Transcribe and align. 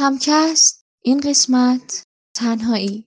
همکست 0.00 0.84
این 1.02 1.20
قسمت 1.20 2.02
تنهایی. 2.34 3.04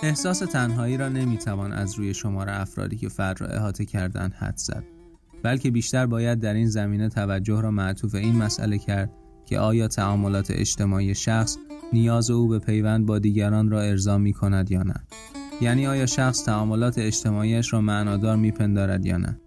احساس 0.00 0.38
تنهایی 0.38 0.96
را 0.96 1.08
نمی‌توان 1.08 1.72
از 1.72 1.94
روی 1.94 2.14
شمار 2.14 2.48
افرادی 2.48 2.96
که 2.96 3.08
فرد 3.08 3.40
را 3.40 3.46
احاطه 3.46 3.84
کردن 3.84 4.30
حد 4.30 4.56
زد 4.56 4.84
بلکه 5.42 5.70
بیشتر 5.70 6.06
باید 6.06 6.40
در 6.40 6.54
این 6.54 6.68
زمینه 6.68 7.08
توجه 7.08 7.60
را 7.60 7.70
معطوف 7.70 8.14
این 8.14 8.36
مسئله 8.36 8.78
کرد 8.78 9.23
که 9.46 9.58
آیا 9.58 9.88
تعاملات 9.88 10.50
اجتماعی 10.50 11.14
شخص 11.14 11.56
نیاز 11.92 12.30
او 12.30 12.48
به 12.48 12.58
پیوند 12.58 13.06
با 13.06 13.18
دیگران 13.18 13.70
را 13.70 13.80
ارضا 13.80 14.18
می 14.18 14.32
کند 14.32 14.70
یا 14.70 14.82
نه؟ 14.82 14.94
یعنی 15.60 15.86
آیا 15.86 16.06
شخص 16.06 16.44
تعاملات 16.44 16.98
اجتماعیش 16.98 17.72
را 17.72 17.80
معنادار 17.80 18.36
میپندارد 18.36 19.06
یا 19.06 19.16
نه؟ 19.16 19.40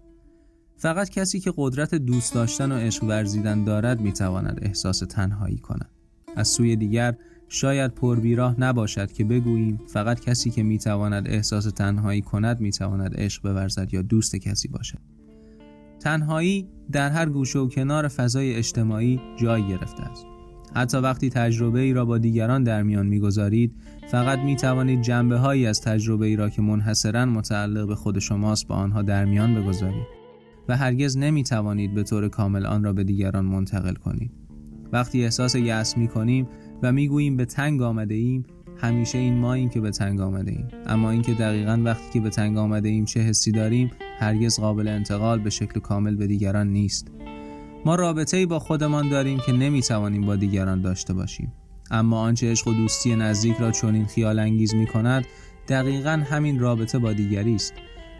فقط 0.76 1.10
کسی 1.10 1.40
که 1.40 1.52
قدرت 1.56 1.94
دوست 1.94 2.34
داشتن 2.34 2.72
و 2.72 2.74
عشق 2.74 3.04
ورزیدن 3.04 3.64
دارد 3.64 4.00
می‌تواند 4.00 4.58
احساس 4.62 4.98
تنهایی 4.98 5.58
کند. 5.58 5.90
از 6.36 6.48
سوی 6.48 6.76
دیگر 6.76 7.14
شاید 7.48 7.94
پربیراه 7.94 8.60
نباشد 8.60 9.12
که 9.12 9.24
بگوییم 9.24 9.80
فقط 9.86 10.20
کسی 10.20 10.50
که 10.50 10.62
می‌تواند 10.62 11.28
احساس 11.28 11.64
تنهایی 11.64 12.22
کند 12.22 12.60
می‌تواند 12.60 13.20
عشق 13.20 13.42
بورزد 13.42 13.94
یا 13.94 14.02
دوست 14.02 14.36
کسی 14.36 14.68
باشد. 14.68 15.17
تنهایی 16.00 16.68
در 16.92 17.10
هر 17.10 17.28
گوشه 17.28 17.58
و 17.58 17.68
کنار 17.68 18.08
فضای 18.08 18.54
اجتماعی 18.54 19.20
جای 19.36 19.68
گرفته 19.68 20.02
است. 20.02 20.26
حتی 20.74 20.98
وقتی 20.98 21.30
تجربه 21.30 21.80
ای 21.80 21.92
را 21.92 22.04
با 22.04 22.18
دیگران 22.18 22.62
در 22.62 22.82
میان 22.82 23.06
می‌گذارید 23.06 23.74
فقط 24.10 24.38
می 24.38 24.56
توانید 24.56 25.02
جنبه 25.02 25.38
هایی 25.38 25.66
از 25.66 25.80
تجربه 25.80 26.26
ای 26.26 26.36
را 26.36 26.50
که 26.50 26.62
منحصرا 26.62 27.26
متعلق 27.26 27.88
به 27.88 27.94
خود 27.94 28.18
شماست 28.18 28.66
با 28.66 28.74
آنها 28.74 29.02
در 29.02 29.24
میان 29.24 29.54
بگذارید 29.54 30.06
و 30.68 30.76
هرگز 30.76 31.16
نمی 31.16 31.44
توانید 31.44 31.94
به 31.94 32.02
طور 32.02 32.28
کامل 32.28 32.66
آن 32.66 32.84
را 32.84 32.92
به 32.92 33.04
دیگران 33.04 33.44
منتقل 33.44 33.94
کنید. 33.94 34.30
وقتی 34.92 35.24
احساس 35.24 35.54
یأس 35.54 35.96
می 35.96 36.08
کنیم 36.08 36.48
و 36.82 36.92
می‌گوییم 36.92 37.36
به 37.36 37.44
تنگ 37.44 37.82
آمده 37.82 38.14
ایم 38.14 38.44
همیشه 38.80 39.18
این 39.18 39.38
ما 39.38 39.54
این 39.54 39.68
که 39.68 39.80
به 39.80 39.90
تنگ 39.90 40.20
آمده 40.20 40.50
ایم 40.50 40.68
اما 40.86 41.10
اینکه 41.10 41.34
دقیقا 41.34 41.80
وقتی 41.84 42.10
که 42.12 42.20
به 42.20 42.30
تنگ 42.30 42.58
آمده 42.58 42.88
ایم 42.88 43.04
چه 43.04 43.20
حسی 43.20 43.52
داریم 43.52 43.90
هرگز 44.18 44.60
قابل 44.60 44.88
انتقال 44.88 45.38
به 45.38 45.50
شکل 45.50 45.80
کامل 45.80 46.16
به 46.16 46.26
دیگران 46.26 46.68
نیست. 46.68 47.08
ما 47.84 47.94
رابطه 47.94 48.36
ای 48.36 48.46
با 48.46 48.58
خودمان 48.58 49.08
داریم 49.08 49.38
که 49.46 49.52
نمی‌توانیم 49.52 50.26
با 50.26 50.36
دیگران 50.36 50.80
داشته 50.80 51.14
باشیم. 51.14 51.52
اما 51.90 52.20
آنچه 52.20 52.50
عشق 52.50 52.68
و 52.68 52.74
دوستی 52.74 53.16
نزدیک 53.16 53.56
را 53.56 53.70
چنین 53.70 54.06
خیال 54.06 54.38
انگیز 54.38 54.74
می 54.74 54.86
کند 54.86 55.24
دقیقا 55.68 56.24
همین 56.30 56.58
رابطه 56.58 56.98
با 56.98 57.12
دیگری 57.12 57.54
است. 57.54 57.72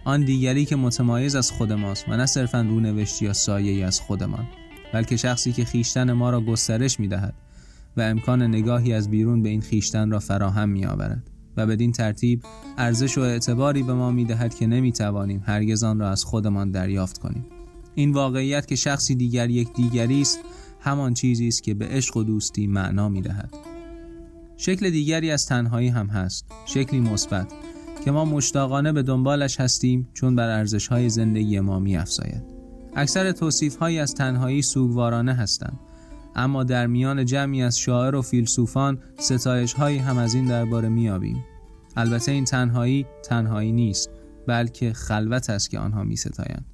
آن 0.04 0.24
دیگری 0.24 0.64
که 0.64 0.76
متمایز 0.76 1.34
از 1.34 1.50
خود 1.50 1.72
ماست 1.72 2.08
و 2.08 2.16
نه 2.16 2.26
صرفا 2.26 2.60
رونوشتی 2.60 3.24
یا 3.24 3.32
سایه 3.32 3.86
از 3.86 4.00
خودمان 4.00 4.46
بلکه 4.92 5.16
شخصی 5.16 5.52
که 5.52 5.64
خیشتن 5.64 6.12
ما 6.12 6.30
را 6.30 6.40
گسترش 6.40 7.00
می 7.00 7.08
دهد 7.08 7.34
و 7.98 8.00
امکان 8.00 8.42
نگاهی 8.42 8.92
از 8.92 9.10
بیرون 9.10 9.42
به 9.42 9.48
این 9.48 9.60
خیشتن 9.60 10.10
را 10.10 10.18
فراهم 10.18 10.68
می 10.68 10.86
آورد 10.86 11.30
و 11.56 11.66
بدین 11.66 11.92
ترتیب 11.92 12.42
ارزش 12.78 13.18
و 13.18 13.20
اعتباری 13.20 13.82
به 13.82 13.94
ما 13.94 14.10
می 14.10 14.24
دهد 14.24 14.54
که 14.54 14.66
نمی 14.66 14.92
توانیم 14.92 15.42
هرگز 15.44 15.84
آن 15.84 15.98
را 15.98 16.10
از 16.10 16.24
خودمان 16.24 16.70
دریافت 16.70 17.18
کنیم. 17.18 17.46
این 17.94 18.12
واقعیت 18.12 18.66
که 18.66 18.76
شخصی 18.76 19.14
دیگر 19.14 19.50
یک 19.50 19.72
دیگری 19.72 20.20
است 20.20 20.38
همان 20.80 21.14
چیزی 21.14 21.48
است 21.48 21.62
که 21.62 21.74
به 21.74 21.86
عشق 21.86 22.16
و 22.16 22.24
دوستی 22.24 22.66
معنا 22.66 23.08
می 23.08 23.22
دهد 23.22 23.54
شکل 24.56 24.90
دیگری 24.90 25.30
از 25.30 25.46
تنهایی 25.46 25.88
هم 25.88 26.06
هست 26.06 26.44
شکلی 26.66 27.00
مثبت 27.00 27.52
که 28.04 28.10
ما 28.10 28.24
مشتاقانه 28.24 28.92
به 28.92 29.02
دنبالش 29.02 29.60
هستیم 29.60 30.08
چون 30.14 30.36
بر 30.36 30.48
ارزش 30.48 30.86
های 30.86 31.08
زندگی 31.08 31.60
ما 31.60 31.78
می 31.78 31.96
افزاید. 31.96 32.42
اکثر 32.96 33.32
توصیف 33.32 33.76
هایی 33.76 33.98
از 33.98 34.14
تنهایی 34.14 34.62
سوگوارانه 34.62 35.34
هستند. 35.34 35.80
اما 36.38 36.64
در 36.64 36.86
میان 36.86 37.24
جمعی 37.24 37.62
از 37.62 37.78
شاعر 37.78 38.14
و 38.14 38.22
فیلسوفان 38.22 38.98
ستایش 39.18 39.72
هایی 39.72 39.98
هم 39.98 40.18
از 40.18 40.34
این 40.34 40.46
درباره 40.46 40.88
میابیم 40.88 41.44
البته 41.96 42.32
این 42.32 42.44
تنهایی 42.44 43.06
تنهایی 43.24 43.72
نیست 43.72 44.10
بلکه 44.46 44.92
خلوت 44.92 45.50
است 45.50 45.70
که 45.70 45.78
آنها 45.78 46.04
می 46.04 46.16
ستایند 46.16 46.64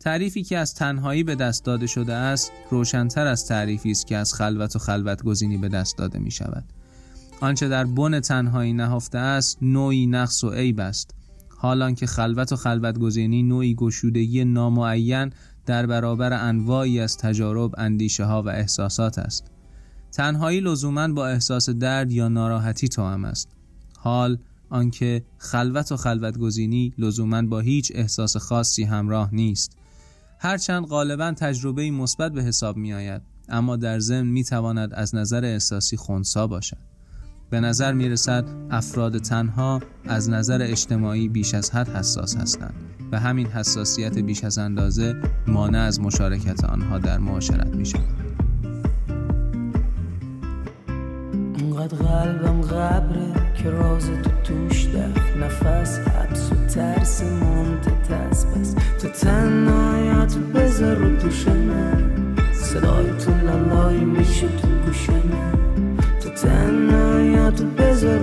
تعریفی 0.00 0.42
که 0.42 0.58
از 0.58 0.74
تنهایی 0.74 1.22
به 1.22 1.34
دست 1.34 1.64
داده 1.64 1.86
شده 1.86 2.14
است 2.14 2.52
روشنتر 2.70 3.26
از 3.26 3.46
تعریفی 3.46 3.90
است 3.90 4.06
که 4.06 4.16
از 4.16 4.34
خلوت 4.34 4.76
و 4.76 4.78
خلوت 4.78 5.22
گزینی 5.22 5.56
به 5.56 5.68
دست 5.68 5.98
داده 5.98 6.18
می 6.18 6.30
شود 6.30 6.64
آنچه 7.40 7.68
در 7.68 7.84
بن 7.84 8.20
تنهایی 8.20 8.72
نهفته 8.72 9.18
است 9.18 9.58
نوعی 9.62 10.06
نقص 10.06 10.44
و 10.44 10.50
عیب 10.50 10.80
است. 10.80 11.14
حالان 11.48 11.94
که 11.94 12.06
خلوت 12.06 12.52
و 12.52 12.56
خلوت 12.56 12.98
گزینی 12.98 13.42
نوعی 13.42 13.74
گشودگی 13.74 14.44
نامعین 14.44 15.30
در 15.66 15.86
برابر 15.86 16.32
انواعی 16.32 17.00
از 17.00 17.16
تجارب، 17.16 17.74
اندیشه 17.78 18.24
ها 18.24 18.42
و 18.42 18.48
احساسات 18.48 19.18
است. 19.18 19.44
تنهایی 20.12 20.60
لزوما 20.60 21.08
با 21.08 21.28
احساس 21.28 21.70
درد 21.70 22.12
یا 22.12 22.28
ناراحتی 22.28 22.88
توام 22.88 23.24
است. 23.24 23.48
حال 23.98 24.38
آنکه 24.70 25.24
خلوت 25.38 25.92
و 25.92 25.96
خلوت 25.96 26.38
گزینی 26.38 26.92
لزوما 26.98 27.42
با 27.42 27.60
هیچ 27.60 27.92
احساس 27.94 28.36
خاصی 28.36 28.84
همراه 28.84 29.34
نیست. 29.34 29.76
هرچند 30.38 30.86
غالبا 30.86 31.32
تجربه 31.32 31.90
مثبت 31.90 32.32
به 32.32 32.42
حساب 32.42 32.76
می 32.76 32.92
آید 32.92 33.22
اما 33.48 33.76
در 33.76 33.98
ضمن 33.98 34.26
می 34.26 34.44
تواند 34.44 34.94
از 34.94 35.14
نظر 35.14 35.44
احساسی 35.44 35.96
خونسا 35.96 36.46
باشد. 36.46 36.93
به 37.54 37.60
نظر 37.60 37.92
می 37.92 38.08
رسد 38.08 38.44
افراد 38.70 39.18
تنها 39.18 39.80
از 40.04 40.30
نظر 40.30 40.62
اجتماعی 40.62 41.28
بیش 41.28 41.54
از 41.54 41.70
حد 41.70 41.88
حساس 41.88 42.36
هستند 42.36 42.74
و 43.12 43.20
همین 43.20 43.46
حساسیت 43.46 44.18
بیش 44.18 44.44
از 44.44 44.58
اندازه 44.58 45.16
مانع 45.46 45.78
از 45.78 46.00
مشارکت 46.00 46.64
آنها 46.64 46.98
در 46.98 47.18
معاشرت 47.18 47.76
می 47.76 47.86
شود. 47.86 48.04
اونقدر 51.60 51.96
قلبم 51.96 52.60
غبره 52.60 53.52
که 53.54 53.70
راز 53.70 54.06
تو 54.06 54.30
توش 54.44 54.86
دف 54.86 55.36
نفس 55.36 55.98
حبس 55.98 56.52
و 56.52 56.66
ترس 56.66 57.22
مونت 57.22 58.02
تس 58.02 58.46
پس 58.46 58.74
تو 59.02 59.08
تنهایت 59.08 60.36
بذار 60.36 60.96
رو 60.96 61.16
دوش 61.16 61.48
من. 61.48 62.36
صدای 62.52 63.10
تو 63.10 63.46
لالایی 63.46 64.04
میشه 64.04 64.48
تو 64.48 64.68
گوش 64.86 65.10
من. 65.10 65.73
تو 66.34 66.48
تنهایت 66.48 67.62
بذار 67.62 68.18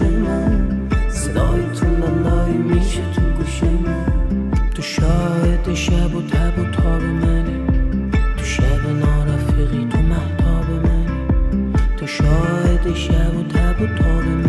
من. 0.00 0.88
صدای 1.08 1.62
تو 1.80 1.86
لالایی 1.96 2.56
میشه 2.56 3.02
تو 3.14 3.20
گوش 3.20 3.62
من. 3.62 4.50
تو 4.74 4.82
شاهد 4.82 5.74
شب 5.74 6.14
و 6.14 6.22
تب 6.22 6.58
و 6.58 6.64
تاب 6.64 7.02
منی. 7.02 7.66
تو 8.36 8.44
شب 8.44 8.88
نارفیقی 9.00 9.88
تو 9.90 9.98
محتاب 9.98 10.70
منی. 10.70 11.72
تو 11.96 12.06
شاهد 12.06 12.94
شب 12.94 13.36
و 13.36 13.42
تاب 13.42 14.45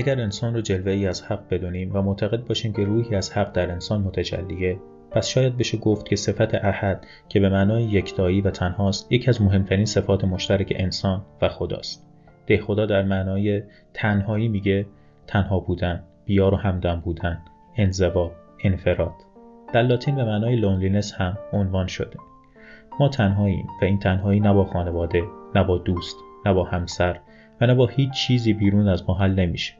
اگر 0.00 0.20
انسان 0.20 0.54
رو 0.54 0.60
جلوه 0.60 0.92
ای 0.92 1.06
از 1.06 1.22
حق 1.22 1.42
بدونیم 1.50 1.90
و 1.96 2.02
معتقد 2.02 2.44
باشیم 2.44 2.72
که 2.72 2.84
روحی 2.84 3.14
از 3.14 3.32
حق 3.32 3.52
در 3.52 3.70
انسان 3.70 4.00
متجلیه 4.00 4.78
پس 5.10 5.28
شاید 5.28 5.56
بشه 5.56 5.78
گفت 5.78 6.06
که 6.06 6.16
صفت 6.16 6.54
احد 6.54 7.06
که 7.28 7.40
به 7.40 7.48
معنای 7.48 7.84
یکتایی 7.84 8.40
و 8.40 8.50
تنهاست 8.50 9.12
یکی 9.12 9.28
از 9.28 9.42
مهمترین 9.42 9.84
صفات 9.84 10.24
مشترک 10.24 10.72
انسان 10.76 11.22
و 11.42 11.48
خداست. 11.48 12.06
ده 12.46 12.58
خدا 12.58 12.86
در 12.86 13.02
معنای 13.02 13.62
تنهایی 13.94 14.48
میگه 14.48 14.86
تنها 15.26 15.60
بودن 15.60 16.02
بیار 16.24 16.54
و 16.54 16.56
همدم 16.56 17.00
بودن 17.04 17.38
انزوا 17.76 18.32
انفراد. 18.64 19.14
در 19.72 19.82
لاتین 19.82 20.16
به 20.16 20.24
معنای 20.24 20.56
لونلینس 20.56 21.12
هم 21.12 21.38
عنوان 21.52 21.86
شده. 21.86 22.16
ما 23.00 23.08
تنهاییم 23.08 23.66
و 23.82 23.84
این 23.84 23.98
تنهایی 23.98 24.40
نه 24.40 24.52
با 24.52 24.64
خانواده 24.64 25.22
نه 25.54 25.64
با 25.64 25.78
دوست 25.78 26.16
نه 26.46 26.52
با 26.52 26.64
همسر 26.64 27.20
و 27.60 27.66
نه 27.66 27.74
با 27.74 27.86
هیچ 27.86 28.10
چیزی 28.12 28.52
بیرون 28.52 28.88
از 28.88 29.04
ما 29.08 29.14
حل 29.14 29.34
نمیشه. 29.34 29.79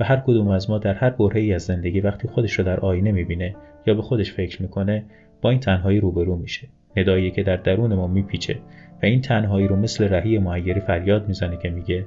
و 0.00 0.04
هر 0.04 0.16
کدوم 0.16 0.48
از 0.48 0.70
ما 0.70 0.78
در 0.78 0.94
هر 0.94 1.10
برهه 1.10 1.42
ای 1.42 1.52
از 1.52 1.62
زندگی 1.62 2.00
وقتی 2.00 2.28
خودش 2.28 2.52
رو 2.52 2.64
در 2.64 2.80
آینه 2.80 3.12
می‌بینه 3.12 3.56
یا 3.86 3.94
به 3.94 4.02
خودش 4.02 4.32
فکر 4.32 4.62
می‌کنه 4.62 5.04
با 5.42 5.50
این 5.50 5.60
تنهایی 5.60 6.00
روبرو 6.00 6.36
میشه. 6.36 6.68
ندایی 6.96 7.30
که 7.30 7.42
در 7.42 7.56
درون 7.56 7.94
ما 7.94 8.06
میپیچه 8.06 8.58
و 9.02 9.06
این 9.06 9.20
تنهایی 9.20 9.68
رو 9.68 9.76
مثل 9.76 10.08
رهی 10.08 10.38
معیری 10.38 10.80
فریاد 10.80 11.28
می‌زنه 11.28 11.56
که 11.56 11.70
میگه 11.70 12.06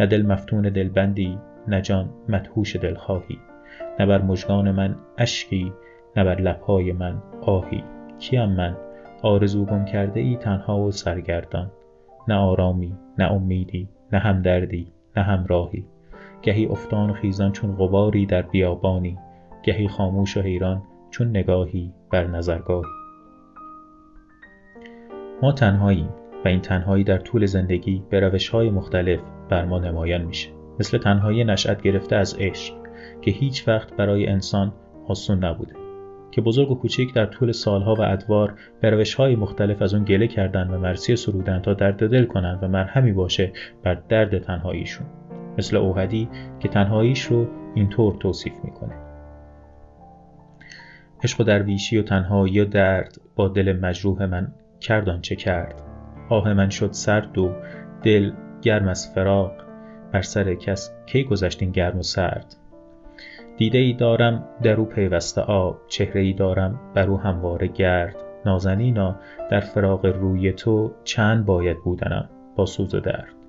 نه 0.00 0.06
دل 0.06 0.22
مفتون 0.22 0.62
دلبندی 0.62 1.38
نه 1.68 1.80
جان 1.80 2.10
مدهوش 2.28 2.76
دلخواهی 2.76 3.38
نه 4.00 4.06
بر 4.06 4.22
مژگان 4.22 4.70
من 4.70 4.96
اشکی 5.18 5.72
نه 6.16 6.24
بر 6.24 6.40
لبهای 6.40 6.92
من 6.92 7.22
آهی. 7.42 7.84
کیم 8.18 8.48
من؟ 8.48 8.76
آرزو 9.22 9.64
گم 9.64 9.84
کرده 9.84 10.20
ای 10.20 10.36
تنها 10.36 10.78
و 10.78 10.90
سرگردان. 10.90 11.70
نه 12.28 12.34
آرامی 12.34 12.94
نه 13.18 13.32
امیدی 13.32 13.88
نه 14.12 14.18
همدردی 14.18 14.92
نه 15.16 15.22
همراهی. 15.22 15.84
گهی 16.42 16.66
افتان 16.66 17.10
و 17.10 17.12
خیزان 17.12 17.52
چون 17.52 17.76
غباری 17.76 18.26
در 18.26 18.42
بیابانی 18.42 19.18
گهی 19.62 19.88
خاموش 19.88 20.36
و 20.36 20.40
حیران 20.40 20.82
چون 21.10 21.28
نگاهی 21.28 21.92
بر 22.10 22.26
نظرگاهی. 22.26 22.90
ما 25.42 25.52
تنهاییم 25.52 26.08
و 26.44 26.48
این 26.48 26.60
تنهایی 26.60 27.04
در 27.04 27.18
طول 27.18 27.46
زندگی 27.46 28.02
به 28.10 28.20
روش 28.20 28.48
های 28.48 28.70
مختلف 28.70 29.20
بر 29.48 29.64
ما 29.64 29.78
نمایان 29.78 30.22
میشه. 30.22 30.50
مثل 30.80 30.98
تنهایی 30.98 31.44
نشأت 31.44 31.82
گرفته 31.82 32.16
از 32.16 32.36
عشق 32.38 32.74
که 33.20 33.30
هیچ 33.30 33.68
وقت 33.68 33.96
برای 33.96 34.26
انسان 34.26 34.72
آسون 35.08 35.44
نبوده 35.44 35.74
که 36.30 36.40
بزرگ 36.40 36.70
و 36.70 36.74
کوچک 36.74 37.14
در 37.14 37.26
طول 37.26 37.52
سالها 37.52 37.94
و 37.94 38.00
ادوار 38.00 38.54
به 38.80 38.90
روش 38.90 39.14
های 39.14 39.36
مختلف 39.36 39.82
از 39.82 39.94
اون 39.94 40.04
گله 40.04 40.26
کردن 40.26 40.68
و 40.68 40.78
مرسی 40.78 41.16
سرودن 41.16 41.62
تا 41.62 41.74
درد 41.74 42.10
دل 42.10 42.24
کنند 42.24 42.62
و 42.62 42.68
مرهمی 42.68 43.12
باشه 43.12 43.52
بر 43.82 43.94
درد 43.94 44.38
تنهاییشون. 44.38 45.06
مثل 45.58 45.76
اوهدی 45.76 46.28
که 46.60 46.68
تنهاییش 46.68 47.22
رو 47.22 47.46
اینطور 47.74 48.14
توصیف 48.14 48.52
می‌کنه. 48.64 48.94
عشق 51.24 51.40
و 51.40 51.44
درویشی 51.44 51.98
و 51.98 52.02
تنهایی 52.02 52.60
و 52.60 52.64
درد 52.64 53.16
با 53.36 53.48
دل 53.48 53.78
مجروح 53.82 54.26
من 54.26 54.52
کردان 54.80 55.20
چه 55.20 55.36
کرد. 55.36 55.82
آه 56.28 56.52
من 56.52 56.70
شد 56.70 56.92
سرد 56.92 57.38
و 57.38 57.52
دل 58.02 58.32
گرم 58.62 58.88
از 58.88 59.12
فراق. 59.14 59.52
بر 60.12 60.22
سر 60.22 60.54
کس 60.54 60.92
کی 61.06 61.24
گذشت 61.24 61.62
این 61.62 61.70
گرم 61.70 61.98
و 61.98 62.02
سرد؟ 62.02 62.56
دیده 63.56 63.78
ای 63.78 63.92
دارم 63.92 64.44
در 64.62 64.74
او 64.74 64.84
پیوسته 64.84 65.40
آب. 65.40 65.78
چهره 65.88 66.20
ای 66.20 66.32
دارم 66.32 66.80
بر 66.94 67.10
او 67.10 67.20
همواره 67.20 67.66
گرد. 67.66 68.16
نازنینا 68.46 69.16
در 69.50 69.60
فراق 69.60 70.06
روی 70.06 70.52
تو 70.52 70.92
چند 71.04 71.46
باید 71.46 71.76
بودنم 71.84 72.28
با 72.56 72.66
سوز 72.66 72.94
و 72.94 73.00
درد. 73.00 73.41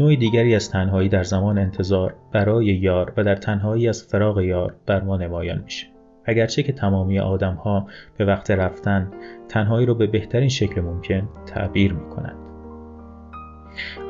نوع 0.00 0.16
دیگری 0.16 0.54
از 0.54 0.70
تنهایی 0.70 1.08
در 1.08 1.22
زمان 1.22 1.58
انتظار 1.58 2.14
برای 2.32 2.66
یار 2.66 3.12
و 3.16 3.24
در 3.24 3.36
تنهایی 3.36 3.88
از 3.88 4.02
فراق 4.02 4.40
یار 4.40 4.76
بر 4.86 5.00
ما 5.00 5.16
نمایان 5.16 5.58
میشه. 5.64 5.86
اگرچه 6.24 6.62
که 6.62 6.72
تمامی 6.72 7.18
آدم 7.18 7.54
ها 7.54 7.86
به 8.18 8.24
وقت 8.24 8.50
رفتن 8.50 9.10
تنهایی 9.48 9.86
رو 9.86 9.94
به 9.94 10.06
بهترین 10.06 10.48
شکل 10.48 10.80
ممکن 10.80 11.28
تعبیر 11.46 11.92
می‌کنند. 11.92 12.36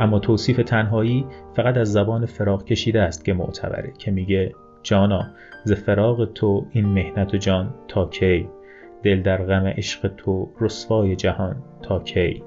اما 0.00 0.18
توصیف 0.18 0.56
تنهایی 0.56 1.26
فقط 1.56 1.76
از 1.76 1.92
زبان 1.92 2.26
فراق 2.26 2.64
کشیده 2.64 3.02
است 3.02 3.24
که 3.24 3.32
معتبره 3.32 3.92
که 3.98 4.10
میگه 4.10 4.52
جانا 4.82 5.26
ز 5.64 5.72
فراق 5.72 6.24
تو 6.24 6.66
این 6.70 6.86
مهنت 6.86 7.34
و 7.34 7.36
جان 7.36 7.74
تا 7.88 8.06
کی؟ 8.08 8.48
دل 9.02 9.22
در 9.22 9.44
غم 9.44 9.66
عشق 9.66 10.08
تو 10.16 10.50
رسوای 10.60 11.16
جهان 11.16 11.56
تا 11.82 11.98
کی؟ 11.98 12.42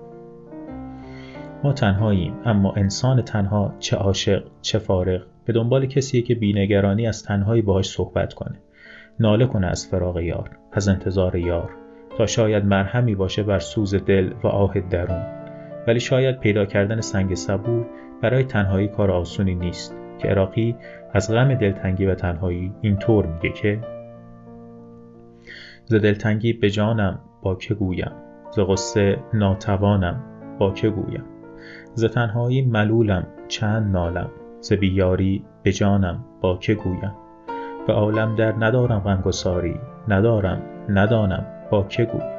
ما 1.63 1.73
تنهاییم 1.73 2.33
اما 2.45 2.73
انسان 2.73 3.21
تنها 3.21 3.73
چه 3.79 3.97
عاشق 3.97 4.43
چه 4.61 4.79
فارغ 4.79 5.21
به 5.45 5.53
دنبال 5.53 5.85
کسیه 5.85 6.21
که 6.21 6.35
بینگرانی 6.35 7.07
از 7.07 7.23
تنهایی 7.23 7.61
باهاش 7.61 7.89
صحبت 7.89 8.33
کنه. 8.33 8.59
ناله 9.19 9.45
کنه 9.45 9.67
از 9.67 9.87
فراغ 9.87 10.19
یار 10.19 10.57
از 10.71 10.87
انتظار 10.87 11.35
یار. 11.35 11.69
تا 12.17 12.25
شاید 12.25 12.65
مرهمی 12.65 13.15
باشه 13.15 13.43
بر 13.43 13.59
سوز 13.59 13.95
دل 13.95 14.33
و 14.43 14.47
آه 14.47 14.79
درون. 14.79 15.25
ولی 15.87 15.99
شاید 15.99 16.39
پیدا 16.39 16.65
کردن 16.65 17.01
سنگ 17.01 17.35
صبور 17.35 17.85
برای 18.21 18.43
تنهایی 18.43 18.87
کار 18.87 19.11
آسونی 19.11 19.55
نیست. 19.55 19.95
که 20.19 20.27
عراقی 20.27 20.75
از 21.13 21.31
غم 21.31 21.53
دلتنگی 21.53 22.05
و 22.05 22.15
تنهایی 22.15 22.73
اینطور 22.81 23.25
میگه 23.25 23.49
که 23.49 23.79
ز 25.85 25.95
دلتنگی 25.95 26.53
به 26.53 26.69
جانم 26.69 27.19
با 27.41 27.55
که 27.55 27.73
گویم 27.73 28.11
ز 28.51 28.59
غصه 28.59 29.17
ناتوانم 29.33 30.23
با 30.59 30.73
که 30.73 30.89
گویم. 30.89 31.23
ز 31.99 32.05
تنهایی 32.05 32.61
ملولم 32.61 33.27
چند 33.47 33.91
نالم 33.91 34.29
ز 34.59 34.73
بیاری 34.73 35.45
به 35.63 35.71
جانم 35.71 36.25
با 36.41 36.57
که 36.57 36.73
گویم. 36.73 37.11
به 37.87 37.93
عالم 37.93 38.35
در 38.35 38.51
ندارم 38.51 38.99
غمگساری 38.99 39.79
ندارم 40.07 40.61
ندانم 40.89 41.45
با 41.71 41.83
که 41.83 42.05
گویم. 42.05 42.29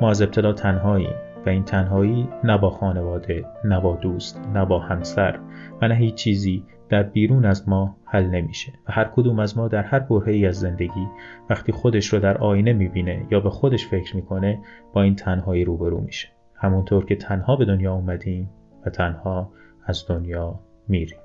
ما 0.00 0.10
از 0.10 0.22
ابتدا 0.22 0.52
تنهاییم 0.52 1.14
و 1.46 1.48
این 1.48 1.64
تنهایی 1.64 2.28
نه 2.44 2.58
با 2.58 2.70
خانواده 2.70 3.44
نه 3.64 3.80
با 3.80 3.96
دوست 3.96 4.40
نه 4.54 4.64
با 4.64 4.78
همسر 4.78 5.38
و 5.82 5.88
نه 5.88 5.94
هیچ 5.94 6.14
چیزی 6.14 6.64
در 6.88 7.02
بیرون 7.02 7.44
از 7.44 7.68
ما 7.68 7.96
حل 8.04 8.26
نمیشه 8.26 8.72
و 8.88 8.92
هر 8.92 9.04
کدوم 9.04 9.38
از 9.38 9.58
ما 9.58 9.68
در 9.68 9.82
هر 9.82 9.98
برهه 9.98 10.48
از 10.48 10.60
زندگی 10.60 11.06
وقتی 11.50 11.72
خودش 11.72 12.06
رو 12.06 12.18
در 12.18 12.38
آینه 12.38 12.72
می‌بینه 12.72 13.26
یا 13.30 13.40
به 13.40 13.50
خودش 13.50 13.86
فکر 13.86 14.16
می‌کنه 14.16 14.58
با 14.92 15.02
این 15.02 15.14
تنهایی 15.14 15.64
روبرو 15.64 16.00
میشه. 16.00 16.28
همونطور 16.60 17.04
که 17.04 17.16
تنها 17.16 17.56
به 17.56 17.64
دنیا 17.64 17.94
اومدیم 17.94 18.50
و 18.86 18.90
تنها 18.90 19.52
از 19.86 20.04
دنیا 20.08 20.60
میریم. 20.88 21.18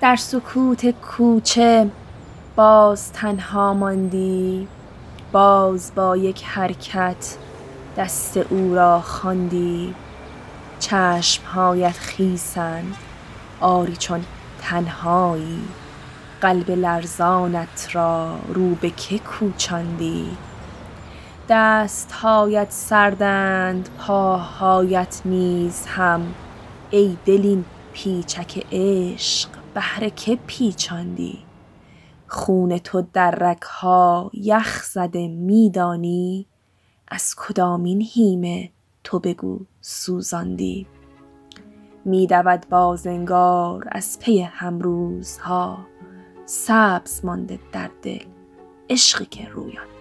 در 0.00 0.16
سکوت 0.16 0.90
کوچه 0.90 1.90
باز 2.56 3.12
تنها 3.12 3.74
ماندی 3.74 4.68
باز 5.32 5.92
با 5.94 6.16
یک 6.16 6.44
حرکت 6.44 7.36
دست 7.96 8.36
او 8.36 8.74
را 8.74 9.00
خواندی. 9.00 9.94
چشمهایت 10.78 11.98
خیسند 11.98 12.96
آری 13.60 13.96
چون 13.96 14.24
تنهایی. 14.62 15.60
قلب 16.40 16.70
لرزانت 16.70 17.88
را 17.92 18.36
رو 18.48 18.74
به 18.74 18.90
که 18.90 19.18
کوچاندی. 19.18 20.36
دستهایت 21.48 22.70
سردند 22.70 23.88
پاهایت 23.98 25.20
نیز 25.24 25.86
هم. 25.86 26.34
ای 26.90 27.16
دل 27.24 27.40
این 27.42 27.64
پیچک 27.92 28.66
عشق 28.72 29.48
بهر 29.74 30.08
که 30.08 30.38
پیچاندی؟ 30.46 31.45
خون 32.28 32.78
تو 32.78 33.06
در 33.12 33.30
رگها 33.30 34.30
یخ 34.34 34.82
زده 34.82 35.28
می 35.28 35.70
دانی؟ 35.70 36.46
از 37.08 37.34
کدامین 37.38 38.00
هیمه 38.00 38.70
تو 39.04 39.18
بگو 39.18 39.60
سوزاندی؟ 39.80 40.86
می 42.04 42.26
دود 42.26 42.66
بازنگار 42.70 43.88
از 43.92 44.18
پی 44.18 44.40
همروزها 44.40 45.78
سبز 46.46 47.24
مانده 47.24 47.58
در 47.72 47.90
دل 48.02 48.24
عشقی 48.90 49.24
که 49.24 49.48
رویاندی 49.48 49.95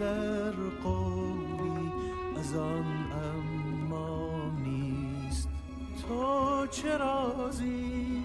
در 0.00 0.52
قولی 0.82 1.92
از 2.38 2.56
آن 2.56 3.12
اما 3.12 4.50
نیست. 4.64 5.48
تو 6.02 6.66
چه 6.66 6.96
رازی؟ 6.96 8.24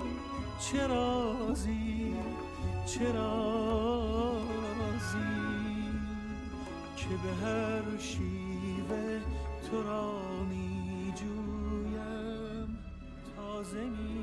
چه 0.60 0.88
رازی؟ 0.88 2.16
چه 2.86 3.12
رازی؟ 3.12 4.20
که 6.96 7.08
به 7.24 7.46
هر 7.46 7.98
شیوه 8.00 9.20
تو 9.72 9.84
را 9.84 10.44
می 10.50 11.14
جویم 11.16 12.78
تازه 13.36 13.84
می 13.84 14.19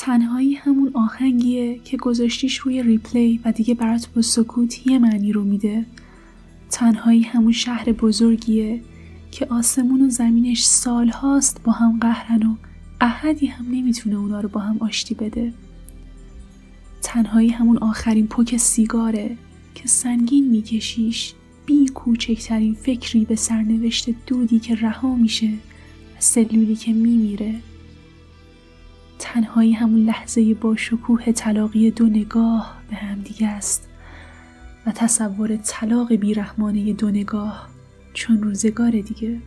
تنهایی 0.00 0.54
همون 0.54 0.90
آهنگیه 0.94 1.78
که 1.78 1.96
گذاشتیش 1.96 2.56
روی 2.56 2.82
ریپلی 2.82 3.40
و 3.44 3.52
دیگه 3.52 3.74
برات 3.74 4.08
با 4.16 4.22
سکوت 4.22 4.86
یه 4.86 4.98
معنی 4.98 5.32
رو 5.32 5.44
میده. 5.44 5.86
تنهایی 6.70 7.22
همون 7.22 7.52
شهر 7.52 7.92
بزرگیه 7.92 8.80
که 9.30 9.46
آسمون 9.46 10.02
و 10.02 10.08
زمینش 10.08 10.64
سالهاست 10.64 11.62
با 11.64 11.72
هم 11.72 11.98
قهرن 12.00 12.42
و 12.42 12.54
احدی 13.00 13.46
هم 13.46 13.66
نمی‌تونه 13.70 14.16
اونا 14.16 14.40
رو 14.40 14.48
با 14.48 14.60
هم 14.60 14.78
آشتی 14.80 15.14
بده. 15.14 15.52
تنهایی 17.02 17.48
همون 17.48 17.78
آخرین 17.78 18.26
پک 18.26 18.56
سیگاره 18.56 19.36
که 19.74 19.88
سنگین 19.88 20.50
میکشیش 20.50 21.34
بی 21.66 21.88
کوچکترین 21.88 22.74
فکری 22.74 23.24
به 23.24 23.36
سرنوشت 23.36 24.10
دودی 24.26 24.58
که 24.58 24.74
رها 24.74 25.14
میشه 25.14 25.48
و 25.48 26.16
سلولی 26.18 26.76
که 26.76 26.92
میمیره. 26.92 27.54
تنهایی 29.20 29.72
همون 29.72 30.04
لحظه 30.04 30.54
با 30.54 30.76
شکوه 30.76 31.32
طلاقی 31.32 31.90
دو 31.90 32.06
نگاه 32.06 32.80
به 32.90 32.96
هم 32.96 33.20
دیگه 33.20 33.48
است 33.48 33.88
و 34.86 34.92
تصور 34.92 35.56
طلاق 35.56 36.12
بیرحمانه 36.12 36.92
دو 36.92 37.10
نگاه 37.10 37.68
چون 38.14 38.42
روزگار 38.42 38.90
دیگه. 38.90 39.38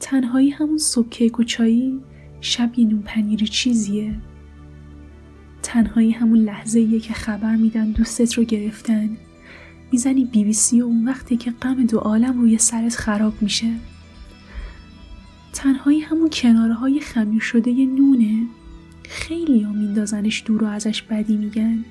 تنهایی 0.00 0.50
همون 0.50 0.78
صبح 0.78 1.08
کیک 1.08 1.32
شب 2.40 2.78
یه 2.78 2.86
نون 2.86 3.02
پنیری 3.02 3.46
چیزیه. 3.46 4.14
تنهایی 5.62 6.10
همون 6.10 6.38
لحظه 6.38 6.98
که 6.98 7.14
خبر 7.14 7.56
میدن 7.56 7.90
دوستت 7.90 8.32
رو 8.32 8.44
گرفتن. 8.44 9.16
می‌زنی 9.92 10.24
بی 10.24 10.44
بی 10.44 10.52
سی 10.52 10.80
و 10.80 10.84
اون 10.84 11.08
وقتی 11.08 11.36
که 11.36 11.50
غم 11.50 11.86
دو 11.86 11.98
عالم 11.98 12.40
روی 12.40 12.58
سرت 12.58 12.96
خراب 12.96 13.42
میشه. 13.42 13.72
تنهایی 15.52 16.00
همون 16.00 16.30
کناره 16.30 16.74
های 16.74 17.00
خمیر 17.00 17.40
شده 17.40 17.70
نونه. 17.70 18.46
خیلی 19.08 19.62
ها 19.62 19.72
میندازنش 19.72 20.42
دور 20.46 20.64
و 20.64 20.66
ازش 20.66 21.02
بدی 21.02 21.36
میگن. 21.36 21.84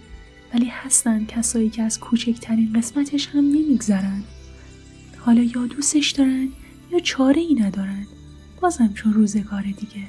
ولی 0.53 0.65
هستن 0.65 1.25
کسایی 1.25 1.69
که 1.69 1.83
از 1.83 1.99
کوچکترین 1.99 2.73
قسمتش 2.73 3.27
هم 3.27 3.45
نمیگذرن. 3.45 4.23
حالا 5.17 5.41
یا 5.41 5.65
دوستش 5.65 6.11
دارن 6.11 6.49
یا 6.91 6.99
چاره 6.99 7.41
ای 7.41 7.55
ندارن. 7.55 8.05
بازم 8.61 8.93
چون 8.93 9.13
روزگار 9.13 9.61
دیگه. 9.61 10.03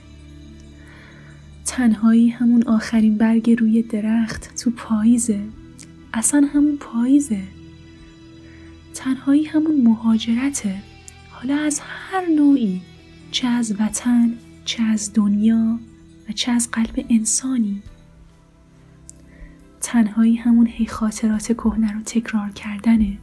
تنهایی 1.66 2.28
همون 2.28 2.62
آخرین 2.62 3.16
برگ 3.16 3.60
روی 3.60 3.82
درخت 3.82 4.56
تو 4.56 4.70
پاییزه. 4.70 5.40
اصلا 6.14 6.48
همون 6.54 6.76
پاییزه. 6.76 7.42
تنهایی 8.94 9.44
همون 9.44 9.80
مهاجرته. 9.80 10.82
حالا 11.30 11.56
از 11.56 11.80
هر 11.84 12.26
نوعی. 12.36 12.80
چه 13.30 13.48
از 13.48 13.74
وطن 13.78 14.32
چه 14.64 14.82
از 14.82 15.12
دنیا 15.14 15.78
و 16.28 16.32
چه 16.32 16.52
از 16.52 16.70
قلب 16.70 17.06
انسانی. 17.08 17.82
تنهایی 19.80 20.36
همون 20.36 20.66
هی 20.66 20.86
خاطرات 20.86 21.52
کهنه 21.52 21.92
رو 21.92 22.00
تکرار 22.00 22.50
کردنه. 22.50 23.18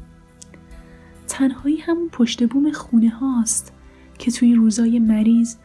تنهایی 1.27 1.77
همون 1.77 2.09
پشت 2.09 2.49
بوم 2.49 2.71
خونه 2.71 3.09
هاست 3.09 3.73
که 4.19 4.31
توی 4.31 4.55
روزای 4.55 4.99
مریض 4.99 5.55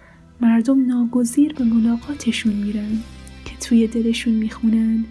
مردم 0.41 0.87
ناگزیر 0.87 1.53
به 1.53 1.65
ملاقاتشون 1.65 2.53
میرن 2.53 2.99
که 3.45 3.57
توی 3.57 3.87
دلشون 3.87 4.35
می‌خونن 4.35 5.05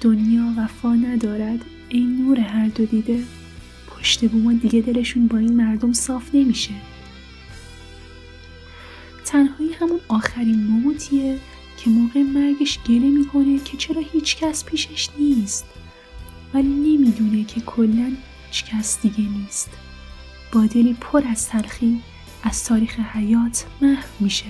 دنیا 0.00 0.54
وفا 0.56 0.94
ندارد 0.94 1.64
ای 1.88 2.00
نور 2.00 2.40
هر 2.40 2.68
دو 2.68 2.84
دیده. 2.84 3.22
پشت 3.88 4.30
بوما 4.30 4.52
دیگه 4.52 4.80
دلشون 4.80 5.26
با 5.26 5.38
این 5.38 5.56
مردم 5.56 5.92
صاف 5.92 6.34
نمیشه. 6.34 6.74
تنهایی 9.28 9.72
همون 9.72 10.00
آخرین 10.08 10.64
موتیه 10.66 11.38
که 11.76 11.90
موقع 11.90 12.22
مرگش 12.22 12.78
گله 12.88 13.10
می‌کنه 13.10 13.58
که 13.58 13.76
چرا 13.76 14.02
هیچ 14.12 14.36
کس 14.36 14.64
پیشش 14.64 15.08
نیست. 15.18 15.64
ولی 16.54 16.68
نمی‌دونه 16.68 17.44
که 17.44 17.60
کلا 17.60 18.12
هیچ 18.46 18.64
کس 18.64 19.02
دیگه 19.02 19.30
نیست. 19.30 19.70
با 20.52 20.66
دلی 20.66 20.96
پر 21.00 21.22
از 21.30 21.48
تلخی 21.48 22.00
از 22.42 22.64
تاریخ 22.64 23.00
حیات 23.00 23.64
محو 23.80 24.06
میشه. 24.20 24.46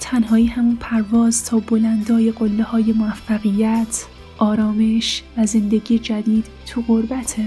تنهایی 0.00 0.46
همون 0.46 0.76
پرواز 0.76 1.44
تا 1.44 1.58
بلندای 1.58 2.30
قله 2.32 2.62
های 2.62 2.92
موفقیت 2.92 4.04
آرامش 4.38 5.22
و 5.36 5.46
زندگی 5.46 5.98
جدید 5.98 6.46
تو 6.66 6.82
غربته. 6.82 7.46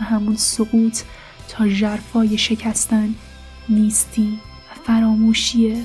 و 0.00 0.04
همون 0.04 0.36
سقوط 0.36 0.98
تا 1.48 1.68
جرفای 1.68 2.38
شکستن 2.38 3.14
نیستی 3.68 4.40
و 4.70 4.80
فراموشیه. 4.84 5.82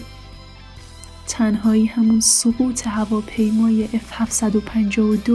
تنهایی 1.28 1.86
همون 1.86 2.20
سقوط 2.20 2.88
هواپیمای 2.88 3.88
F752 3.88 5.30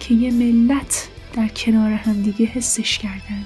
که 0.00 0.14
یه 0.14 0.30
ملت 0.30 1.08
در 1.32 1.48
کنار 1.48 1.92
همدیگه 1.92 2.46
حسش 2.46 2.98
کردن. 2.98 3.44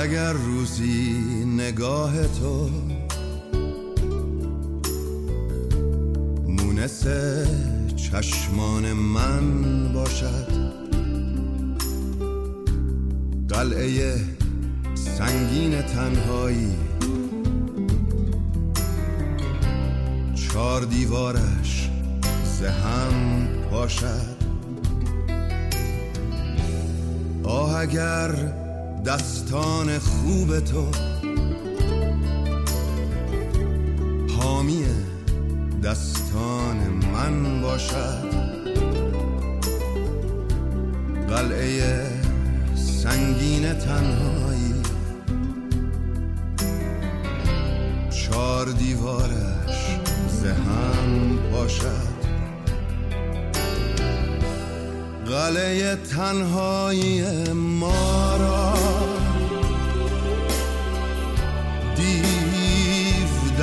اگر 0.00 0.32
روزی 0.32 1.14
نگاه 1.56 2.28
تو 2.28 2.70
مونس 6.48 7.04
چشمان 7.96 8.92
من 8.92 9.42
باشد 9.92 10.52
قلعه 13.48 14.14
سنگین 14.94 15.82
تنهایی 15.82 16.76
چار 20.34 20.82
دیوارش 20.82 21.90
زهم 22.44 23.48
پاشد. 23.70 24.40
آه 27.44 27.76
اگر 27.76 28.59
دستان 29.06 29.98
خوب 29.98 30.60
تو. 30.60 30.86
حامی 34.36 34.84
دستان 35.84 36.76
من 37.12 37.62
باشد. 37.62 38.30
قلعه 41.28 42.06
سنگین 42.74 43.72
تنهایی. 43.72 44.74
چار 48.10 48.66
دیوارش 48.66 49.98
زهم 50.28 51.38
پاشد 51.52 52.20
قلعه 55.26 55.96
تنهایی 55.96 57.22
ما. 57.52 58.29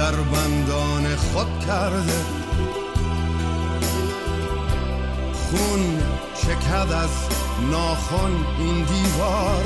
در 0.07 0.15
بندان 0.15 1.15
خود 1.15 1.47
کرده. 1.67 2.19
خون 5.33 5.99
چکد 6.41 6.91
از 6.91 7.09
ناخن 7.71 8.31
این 8.59 8.83
دیوار. 8.83 9.63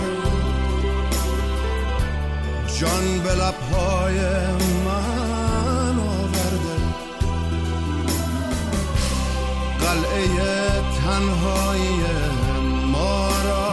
جان 2.80 3.20
به 3.24 3.32
لبهای 3.32 4.20
من 4.86 6.00
آورده. 6.00 6.78
قلعه 9.80 10.82
تنهایی 11.02 12.02
ما 12.92 13.28
را 13.28 13.72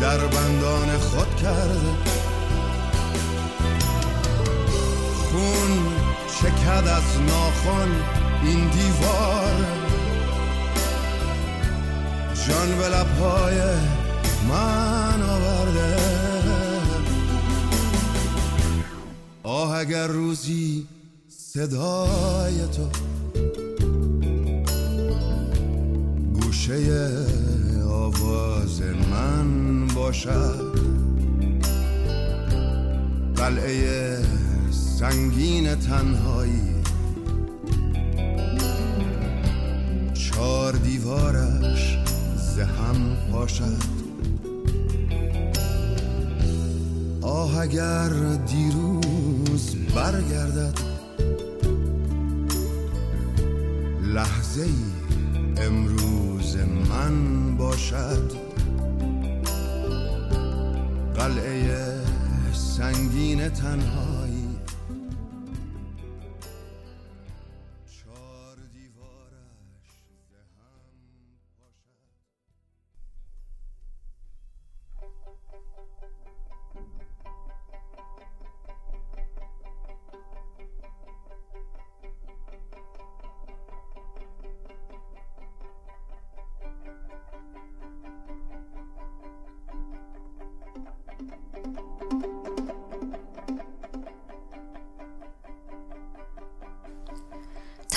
در 0.00 0.18
بندان 0.18 0.98
خود 0.98 1.36
کرده. 1.36 2.11
چکد 6.42 6.88
از 6.88 7.20
ناخن 7.26 7.88
این 8.44 8.70
دیوار. 8.70 9.66
جان 12.48 12.78
به 12.78 12.88
لبهای 12.88 13.60
من 14.48 15.22
آورده. 15.22 15.96
آه 19.42 19.76
اگر 19.76 20.06
روزی 20.06 20.86
صدای 21.28 22.66
تو 22.76 22.88
گوشه 26.40 27.08
آواز 27.88 28.82
من 29.10 29.86
باشد. 29.86 30.72
قلعه 33.36 34.41
سنگین 35.02 35.74
تنهایی. 35.74 36.74
چار 40.14 40.72
دیوارش 40.72 41.98
زهم 42.36 43.16
پاشد. 43.32 43.82
آه 47.22 47.58
اگر 47.58 48.08
دیروز 48.46 49.76
برگردد 49.94 50.78
لحظه 54.02 54.62
ای 54.62 55.66
امروز 55.66 56.56
من 56.90 57.56
باشد. 57.56 58.32
قلعه 61.14 61.94
سنگین 62.52 63.48
تنهایی 63.48 64.21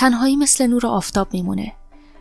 تنهایی 0.06 0.36
مثل 0.36 0.66
نور 0.66 0.86
آفتاب 0.86 1.28
میمونه. 1.34 1.72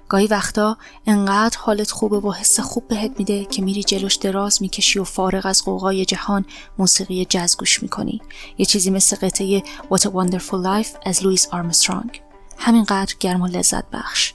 گاهی 0.09 0.27
وقتا 0.27 0.77
انقدر 1.07 1.57
حالت 1.57 1.91
خوبه 1.91 2.19
و 2.19 2.31
حس 2.31 2.59
خوب 2.59 2.87
بهت 2.87 3.11
میده 3.17 3.45
که 3.45 3.61
میری 3.61 3.83
جلوش 3.83 4.15
دراز 4.15 4.61
می‌کشی 4.61 4.99
و 4.99 5.03
فارغ 5.03 5.45
از 5.45 5.63
قوقای 5.65 6.05
جهان 6.05 6.45
موسیقی 6.77 7.25
جز 7.29 7.57
گوش 7.57 7.83
می‌کنی. 7.83 8.21
یه 8.57 8.65
چیزی 8.65 8.89
مثل 8.89 9.15
قطعه 9.15 9.59
What 9.59 9.99
a 9.99 10.07
Wonderful 10.07 10.63
Life 10.65 10.97
از 11.05 11.23
لوئیس 11.23 11.47
آرمسترانگ. 11.51 12.21
همینقدر 12.57 13.15
گرم 13.19 13.41
و 13.41 13.47
لذت 13.47 13.85
بخش. 13.93 14.33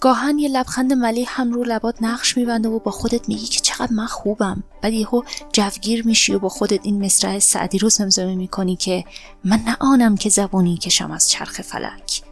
گاهن 0.00 0.38
یه 0.38 0.48
لبخند 0.48 0.92
ملی 0.92 1.24
هم 1.24 1.52
رو 1.52 1.64
لبات 1.64 1.96
نقش 2.00 2.36
میبنده 2.36 2.68
و 2.68 2.78
با 2.78 2.90
خودت 2.90 3.28
میگی 3.28 3.46
که 3.46 3.60
چقدر 3.60 3.92
من 3.92 4.06
خوبم. 4.06 4.62
بعد 4.82 4.92
یهو 4.92 5.22
جوگیر 5.52 6.06
میشی 6.06 6.34
و 6.34 6.38
با 6.38 6.48
خودت 6.48 6.80
این 6.82 7.04
مصرع 7.04 7.38
سعدی 7.38 7.78
رو 7.78 7.88
زمزمه 7.88 8.34
می‌کنی 8.34 8.76
که 8.76 9.04
من 9.44 9.60
نه 9.66 9.76
آنم 9.80 10.16
که 10.16 10.28
زبونی 10.28 10.76
کشم 10.76 11.10
از 11.10 11.30
چرخ 11.30 11.62
فلک. 11.62 12.27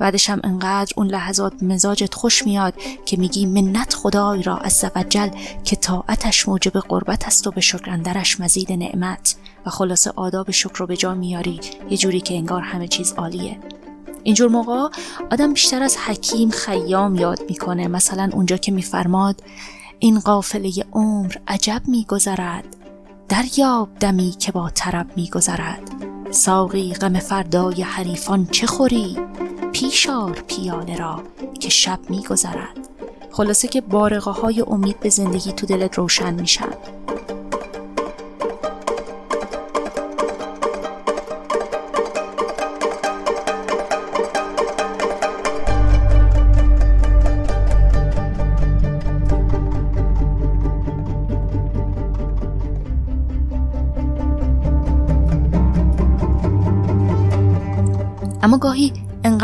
بعدش 0.00 0.30
هم 0.30 0.40
انقدر 0.44 0.92
اون 0.96 1.06
لحظات 1.06 1.62
مزاجت 1.62 2.14
خوش 2.14 2.46
میاد 2.46 2.74
که 3.06 3.16
میگی 3.16 3.46
منت 3.46 3.94
خدای 3.94 4.42
را 4.42 4.56
از 4.56 4.84
وجل 4.96 5.28
که 5.64 5.76
طاعتش 5.76 6.48
موجب 6.48 6.72
قربت 6.72 7.26
است 7.26 7.46
و 7.46 7.50
به 7.50 7.60
شکر 7.60 7.96
مزید 8.40 8.72
نعمت. 8.72 9.36
و 9.66 9.70
خلاصه 9.70 10.12
آداب 10.16 10.50
شکر 10.50 10.76
رو 10.76 10.86
به 10.86 10.96
جا 10.96 11.14
میاری. 11.14 11.60
یه 11.90 11.96
جوری 11.96 12.20
که 12.20 12.34
انگار 12.34 12.62
همه 12.62 12.88
چیز 12.88 13.12
عالیه. 13.12 13.58
اینجور 14.22 14.50
موقع 14.50 14.88
آدم 15.30 15.52
بیشتر 15.52 15.82
از 15.82 15.96
حکیم 15.96 16.50
خیام 16.50 17.14
یاد 17.14 17.40
می‌کنه. 17.48 17.88
مثلا 17.88 18.30
اونجا 18.32 18.56
که 18.56 18.72
میفرماد 18.72 19.42
این 19.98 20.20
قافله 20.20 20.72
عمر 20.92 21.34
عجب 21.48 21.82
میگذرد. 21.86 22.76
دریاب 23.28 23.88
دمی 24.00 24.30
که 24.38 24.52
با 24.52 24.70
طرب 24.70 25.06
میگذرد. 25.16 25.82
ساقی 26.30 26.94
غم 26.94 27.18
فردای 27.18 27.82
حریفان 27.82 28.46
چه 28.46 28.66
خوری؟ 28.66 29.16
پیشار 29.80 30.42
پیاله 30.48 30.96
را 30.96 31.22
که 31.60 31.68
شب 31.68 31.98
میگذرد. 32.08 32.88
خلاصه 33.30 33.68
که 33.68 33.80
بارقه 33.80 34.30
های 34.30 34.60
امید 34.60 35.00
به 35.00 35.08
زندگی 35.08 35.52
تو 35.52 35.66
دلت 35.66 35.98
روشن 35.98 36.34
میشن 36.34 36.72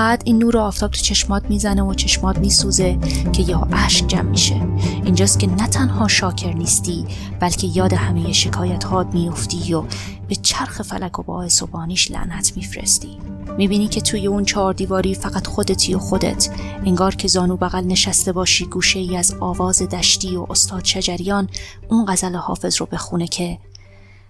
انقدر 0.07 0.23
این 0.25 0.39
نور 0.39 0.59
آفتاب 0.59 0.91
تو 0.91 1.01
چشمات 1.01 1.45
می‌زنه 1.49 1.83
و 1.83 1.95
چشمات 1.95 2.39
میسوزه 2.39 2.99
که 3.33 3.43
یا 3.43 3.69
اشک 3.73 4.07
جمع 4.07 4.31
میشه. 4.31 4.69
اینجاست 5.05 5.39
که 5.39 5.47
نه 5.47 5.69
تنها 5.69 6.09
شاکر 6.09 6.53
نیستی 6.53 7.07
بلکه 7.41 7.67
یاد 7.67 7.93
همه 7.93 8.33
شکایت 8.33 8.85
هات 8.85 9.15
میافتی 9.15 9.75
و 9.75 9.85
به 10.29 10.35
چرخ 10.35 10.83
فلک 10.83 11.19
و 11.19 11.23
باعث 11.23 11.63
و 11.63 11.67
بانیش 11.67 12.11
لعنت 12.11 12.53
میفرستی. 12.57 13.19
می‌بینی 13.59 13.89
که 13.89 14.01
توی 14.01 14.27
اون 14.27 14.45
چهار 14.45 14.75
دیواری 14.75 15.15
فقط 15.15 15.47
خودتی 15.47 15.95
و 15.95 15.99
خودت. 15.99 16.51
انگار 16.85 17.15
که 17.15 17.29
زانو 17.29 17.57
بغل 17.57 17.85
نشسته 17.85 18.33
باشی 18.33 18.67
گوشه 18.67 18.99
ای 18.99 19.17
از 19.17 19.35
آواز 19.41 19.83
دشتی 19.83 20.37
و 20.37 20.47
استاد 20.51 20.85
شجریان 20.85 21.49
اون 21.89 22.05
غزل 22.09 22.35
حافظ 22.35 22.77
رو 22.81 22.87
بخونه 22.87 23.27
که 23.27 23.59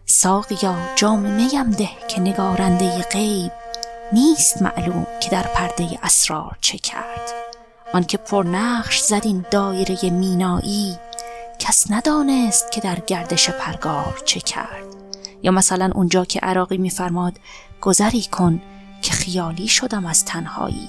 ساقیا 0.06 0.76
جام 0.96 1.20
میم 1.20 1.70
ده 1.70 1.88
که 2.08 2.20
نگارنده 2.20 3.02
غیب. 3.12 3.65
نیست 4.12 4.62
معلوم 4.62 5.06
که 5.20 5.30
در 5.30 5.42
پرده 5.42 5.98
اسرار 6.02 6.56
چه 6.60 6.78
کرد. 6.78 7.32
آنکه 7.92 8.18
نقش 8.44 9.00
زد 9.00 9.20
این 9.24 9.44
دایره 9.50 10.10
مینایی 10.10 10.96
کس 11.58 11.90
ندانست 11.90 12.72
که 12.72 12.80
در 12.80 12.98
گردش 13.06 13.50
پرگار 13.50 14.22
چه 14.24 14.40
کرد. 14.40 14.84
یا 15.42 15.50
مثلا 15.50 15.90
اونجا 15.94 16.24
که 16.24 16.40
عراقی 16.40 16.76
میفرماد 16.76 17.38
گذری 17.80 18.22
کن 18.22 18.62
که 19.02 19.12
خیالی 19.12 19.68
شدم 19.68 20.06
از 20.06 20.24
تنهایی. 20.24 20.88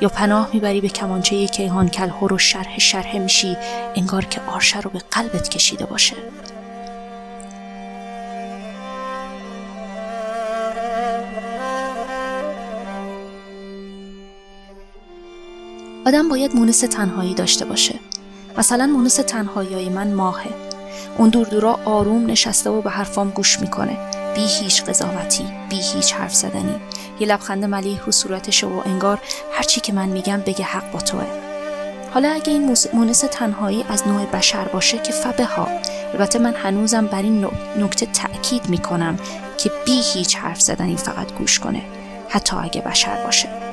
یا 0.00 0.08
پناه 0.08 0.50
می‌بری 0.52 0.80
به 0.80 0.88
کمانچه 0.88 1.46
کیهان 1.46 1.88
کلهر 1.88 2.32
و 2.32 2.38
شرح 2.38 2.78
شرح 2.78 3.18
میشی 3.18 3.56
انگار 3.94 4.24
که 4.24 4.40
آرشه 4.40 4.80
رو 4.80 4.90
به 4.90 4.98
قلبت 4.98 5.48
کشیده 5.48 5.86
باشه. 5.86 6.16
آدم 16.06 16.28
باید 16.28 16.56
مونس 16.56 16.80
تنهایی 16.80 17.34
داشته 17.34 17.64
باشه. 17.64 17.94
مثلا 18.58 18.86
مونس 18.86 19.14
تنهایی 19.14 19.88
من 19.88 20.12
ماهه. 20.12 20.50
اون 21.18 21.28
دور 21.28 21.46
دورا 21.46 21.80
آروم 21.84 22.26
نشسته 22.26 22.70
و 22.70 22.82
به 22.82 22.90
حرفام 22.90 23.30
گوش 23.30 23.60
می‌کنه. 23.60 23.96
بی 24.34 24.40
هیچ 24.40 24.84
قضاوتی 24.84 25.44
بی 25.68 25.76
هیچ 25.76 26.12
حرف 26.12 26.34
زدنی. 26.34 26.74
یه 27.20 27.26
لبخند 27.26 27.64
ملیح 27.64 28.04
رو 28.04 28.12
صورتش 28.12 28.64
و 28.64 28.82
انگار 28.86 29.18
هرچی 29.52 29.80
که 29.80 29.92
من 29.92 30.08
میگم 30.08 30.40
بگه 30.46 30.64
حق 30.64 30.92
با 30.92 30.98
توه. 30.98 31.26
حالا 32.14 32.28
اگه 32.28 32.52
این 32.52 32.76
مونس 32.92 33.20
تنهایی 33.20 33.84
از 33.88 34.08
نوع 34.08 34.24
بشر 34.24 34.64
باشه 34.64 34.98
که 34.98 35.12
فبه 35.12 35.44
ها 35.44 35.68
البته 36.12 36.38
من 36.38 36.54
هنوزم 36.54 37.06
بر 37.06 37.22
این 37.22 37.46
نکته 37.78 38.06
تأکید 38.06 38.68
می‌کنم 38.68 39.18
که 39.58 39.70
بی 39.86 40.00
هیچ 40.14 40.36
حرف 40.36 40.60
زدنی 40.60 40.96
فقط 40.96 41.32
گوش 41.32 41.58
کنه. 41.58 41.82
حتی 42.28 42.56
اگه 42.56 42.80
بشر 42.80 43.24
باشه. 43.24 43.67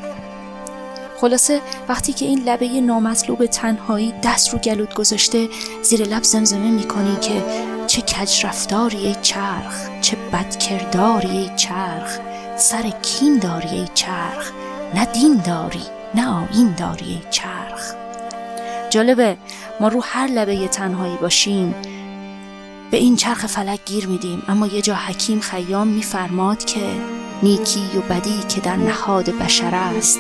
خلاصه 1.21 1.61
وقتی 1.87 2.13
که 2.13 2.25
این 2.25 2.43
لبه 2.43 2.67
نامطلوب 2.67 3.45
تنهایی 3.45 4.13
دست 4.23 4.53
رو 4.53 4.59
گلود 4.59 4.93
گذاشته 4.93 5.49
زیر 5.81 6.03
لب 6.03 6.23
زمزمه 6.23 6.71
می‌کنی 6.71 7.15
که 7.21 7.43
چه 7.87 8.01
کج 8.01 8.45
رفتاری 8.45 8.97
ای 8.97 9.15
چرخ 9.21 10.01
چه 10.01 10.17
بدکرداری 10.33 11.37
ای 11.37 11.49
چرخ 11.55 12.19
سر 12.57 12.89
کین 13.01 13.39
داری 13.39 13.85
چرخ 13.93 14.51
نه 14.95 15.05
دین 15.05 15.41
داری 15.45 15.83
نه 16.15 16.27
آین 16.27 16.75
داری 16.77 17.21
چرخ. 17.29 17.93
جالبه 18.89 19.37
ما 19.79 19.87
رو 19.87 20.01
هر 20.03 20.27
لبه 20.27 20.67
تنهایی 20.67 21.17
باشیم 21.17 21.75
به 22.91 22.97
این 22.97 23.15
چرخ 23.15 23.45
فلک 23.45 23.79
گیر 23.85 24.07
میدیم. 24.07 24.43
اما 24.47 24.67
یه 24.67 24.81
جا 24.81 24.95
حکیم 24.95 25.39
خیام 25.39 25.87
میفرماد 25.87 26.65
که 26.65 26.81
نیکی 27.43 27.89
و 27.97 28.01
بدی 28.13 28.43
که 28.49 28.61
در 28.61 28.75
نهاد 28.75 29.29
بشر 29.29 29.75
است. 29.75 30.19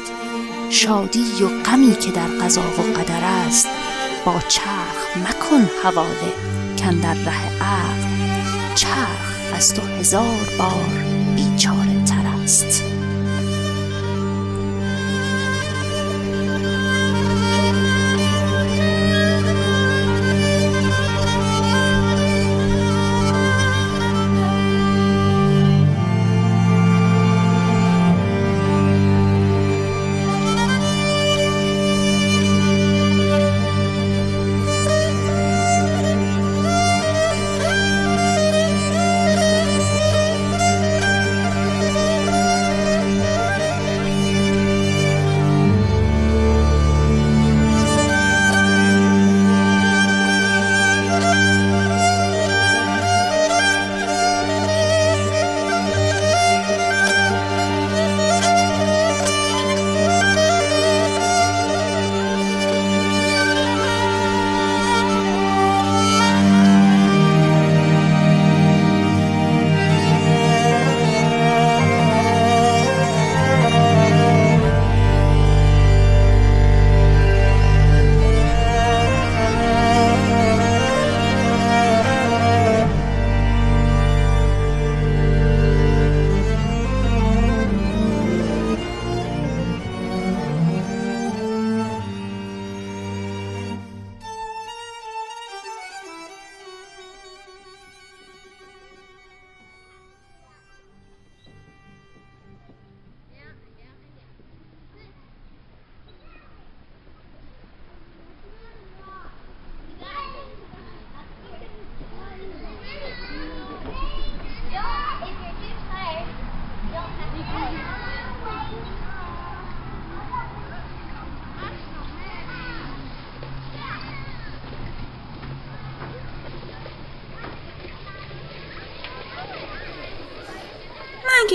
شادی 0.69 1.43
و 1.43 1.63
غمی 1.63 1.95
که 1.95 2.11
در 2.11 2.27
قضا 2.27 2.61
و 2.61 2.99
قدر 2.99 3.23
است 3.23 3.67
با 4.25 4.39
چرخ 4.47 5.17
مکن 5.17 5.69
حواله 5.83 6.33
کن 6.79 6.99
در 6.99 7.13
ره 7.13 7.63
عقل. 7.63 8.75
چرخ 8.75 9.53
از 9.55 9.73
تو 9.73 9.81
هزار 9.81 10.49
بار 10.57 10.89
بیچاره 11.35 12.03
تر 12.05 12.43
است. 12.43 12.94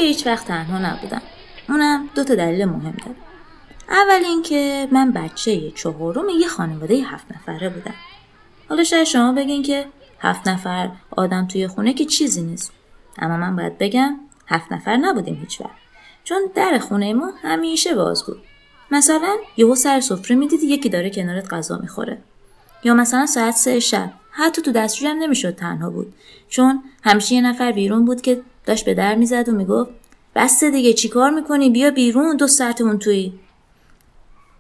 که 0.01 0.07
هیچ 0.07 0.27
وقت 0.27 0.47
تنها 0.47 0.79
نبودم. 0.79 1.23
اونم 1.69 2.09
دو 2.15 2.25
تا 2.25 2.35
دلیل 2.35 2.65
مهم 2.65 2.97
داره. 3.07 3.17
اول 3.89 4.25
اینکه 4.25 4.89
من 4.93 5.13
بچه 5.13 5.71
چهارم 5.71 6.29
یه 6.29 6.49
خانواده 6.49 6.95
هفت 6.95 7.27
نفره 7.33 7.69
بودم. 7.69 7.95
حالا 8.69 8.85
شاید 8.85 9.05
شما 9.05 9.33
بگین 9.33 9.63
که 9.63 9.87
هفت 10.21 10.49
نفر 10.49 10.91
آدم 11.11 11.47
توی 11.47 11.69
خونه 11.69 11.95
که 11.95 12.05
چیزی 12.05 12.43
نیست. 12.43 12.73
اما 13.19 13.37
من 13.37 13.57
باید 13.57 13.79
بگم 13.79 14.17
هفت 14.47 14.73
نفر 14.73 14.97
نبودیم 14.97 15.35
هیچ 15.35 15.61
وقت. 15.61 15.71
چون 16.25 16.39
در 16.55 16.79
خونه 16.79 17.15
ما 17.15 17.33
همیشه 17.43 17.95
باز 17.95 18.25
بود. 18.27 18.43
مثلا 18.91 19.37
یهو 19.57 19.75
سر 19.75 20.01
سفره 20.01 20.37
می‌دیدی 20.37 20.67
یکی 20.67 20.89
داره 20.89 21.11
کنارت 21.11 21.53
غذا 21.53 21.79
می‌خوره. 21.79 22.19
یا 22.85 22.95
مثلا 22.95 23.27
ساعت 23.27 23.55
سه 23.55 23.81
شب. 23.81 24.13
حتی 24.31 24.63
تو 24.63 24.73
دستشویی 24.73 25.11
هم 25.11 25.19
نمی‌شد 25.19 25.55
تنها 25.55 25.91
بود. 25.91 26.15
چون 26.49 26.83
همیشه 27.05 27.35
یه 27.35 27.41
نفر 27.41 27.73
بیرون 27.73 28.05
بود 28.05 28.21
که 28.21 28.43
داشت 28.67 28.85
به 28.85 28.95
در 28.95 29.15
می‌زد 29.15 29.49
و 29.49 29.53
می‌گفت 29.53 29.91
بسته 30.35 30.71
دیگه 30.71 30.93
چیکار 30.93 31.31
می‌کنی؟ 31.31 31.71
بیا 31.71 31.91
بیرون 31.91 32.37
دو 32.37 32.47
ساعتمون 32.47 32.99
توی 32.99 33.33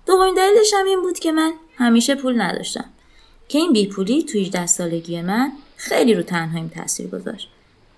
دومین 0.07 0.35
دلیلش 0.35 0.75
هم 0.75 0.87
این 0.87 1.03
بود 1.03 1.19
که 1.19 1.33
من 1.33 1.53
همیشه 1.77 2.15
پول 2.15 2.41
نداشتم. 2.41 2.85
که 3.49 3.59
این 3.59 3.73
بیپولی 3.73 4.23
توی 4.23 4.41
18 4.41 4.67
سالگی 4.67 5.23
من 5.23 5.53
خیلی 5.77 6.15
رو 6.15 6.23
تنهاییم 6.23 6.69
تاثیر 6.69 7.07
گذاشت. 7.07 7.49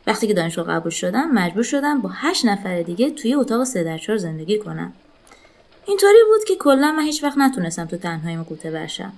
وقتی 0.06 0.26
که 0.26 0.34
دانشگاه 0.34 0.66
قبول 0.66 0.90
شدم 0.90 1.30
مجبور 1.30 1.62
شدم 1.62 2.00
با 2.00 2.10
هشت 2.12 2.44
نفر 2.44 2.82
دیگه 2.82 3.10
توی 3.10 3.34
اتاق 3.34 3.64
سه 3.64 3.84
در 3.84 3.98
چهار 3.98 4.18
زندگی 4.18 4.58
کنم. 4.58 4.92
اینطوری 5.86 6.18
بود 6.28 6.44
که 6.44 6.56
کلا 6.56 6.92
من 6.92 7.02
هیچ 7.02 7.24
وقت 7.24 7.38
نتونستم 7.38 7.84
تو 7.84 7.96
تنهاییم 7.96 8.42
قوطه 8.42 8.70
برشم 8.70 9.12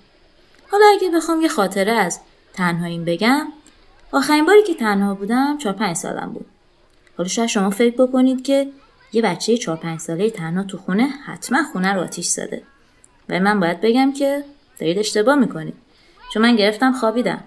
حالا 0.71 0.85
اگه 0.93 1.11
بخوام 1.11 1.43
یه 1.43 1.49
خاطره 1.49 1.93
از 1.93 2.21
تنهاییم 2.55 3.05
بگم 3.05 3.47
آخرین 4.13 4.45
باری 4.45 4.63
که 4.63 4.75
تنها 4.75 5.15
بودم 5.15 5.59
چهار 5.59 5.75
پنج 5.75 5.97
سالم 5.97 6.33
بود. 6.33 6.47
حالا 7.17 7.29
شاید 7.29 7.49
شما 7.49 7.71
فکر 7.71 8.03
بکنید 8.03 8.43
که 8.45 8.69
یه 9.13 9.23
بچه 9.23 9.57
چهار 9.57 9.77
پنج 9.77 10.01
ساله 10.01 10.31
تنها 10.31 10.63
تو 10.63 10.79
خونه 10.79 11.09
حتما 11.27 11.63
خونه 11.73 11.93
رو 11.95 12.01
آتیش 12.01 12.27
زده. 12.27 12.63
و 13.29 13.41
من 13.41 13.61
باید 13.61 13.81
بگم 13.81 14.13
که 14.13 14.45
دارید 14.79 14.99
اشتباه 14.99 15.35
می‌کنید. 15.35 15.75
چون 16.33 16.43
من 16.43 16.57
گرفتم 16.57 16.93
خوابیدم. 16.93 17.45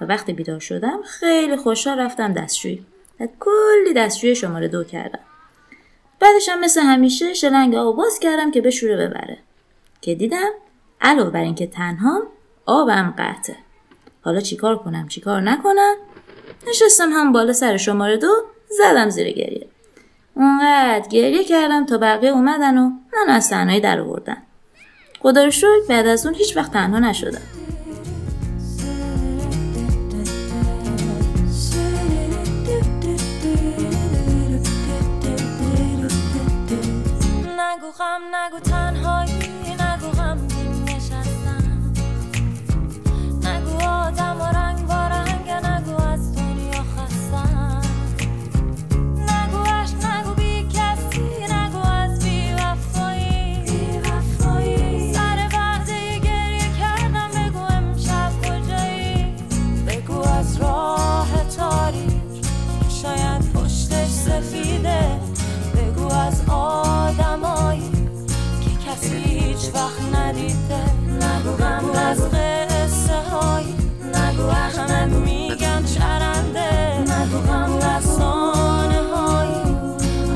و 0.00 0.04
وقتی 0.04 0.32
بیدار 0.32 0.60
شدم 0.60 1.02
خیلی 1.02 1.56
خوشحال 1.56 1.98
رفتم 1.98 2.32
دستشویی. 2.32 2.86
و 3.20 3.28
کلی 3.40 3.94
دستشوی 3.96 4.34
شماره 4.34 4.68
دو 4.68 4.84
کردم. 4.84 5.20
بعدش 6.20 6.48
هم 6.48 6.60
مثل 6.60 6.80
همیشه 6.80 7.34
شلنگ 7.34 7.74
آب 7.74 7.96
باز 7.96 8.18
کردم 8.18 8.50
که 8.50 8.60
بشوره 8.60 8.96
ببره. 8.96 9.38
که 10.00 10.14
دیدم 10.14 10.50
علاوه 11.00 11.30
بر 11.30 11.40
اینکه 11.40 11.66
تنهام 11.66 12.22
آبم 12.66 13.14
قطعه. 13.18 13.56
حالا 14.24 14.40
چیکار 14.40 14.78
کنم؟ 14.78 15.08
چیکار 15.08 15.40
نکنم؟ 15.40 15.94
نشستم 16.68 17.10
هم 17.12 17.32
بالا 17.32 17.52
سر 17.52 17.76
شماره 17.76 18.16
دو 18.16 18.28
زدم 18.78 19.10
زیر 19.10 19.30
گریه. 19.30 19.68
اونقدر 20.34 21.08
گریه 21.08 21.44
کردم 21.44 21.86
تا 21.86 21.98
بقیه 21.98 22.30
اومدن 22.30 22.78
و 22.78 22.88
من 22.88 23.28
از 23.28 23.50
تنهایی 23.50 23.80
در 23.80 24.00
آوردن. 24.00 24.36
خدا 25.20 25.44
رو 25.44 25.50
شکر 25.50 25.66
بعد 25.88 26.06
از 26.06 26.26
اون 26.26 26.34
هیچ 26.34 26.56
وقت 26.56 26.72
تنها 26.72 26.98
نشدم. 26.98 27.40
نگو 37.58 37.90
غم 37.98 38.22
نگو 38.34 38.58
تنهایی 38.58 38.91
احمد 74.78 75.12
میگن 75.12 75.84
چرنده. 75.84 76.98
نگو 76.98 77.38
غم 77.38 77.76
رسانه 77.76 79.02
هایی 79.14 79.62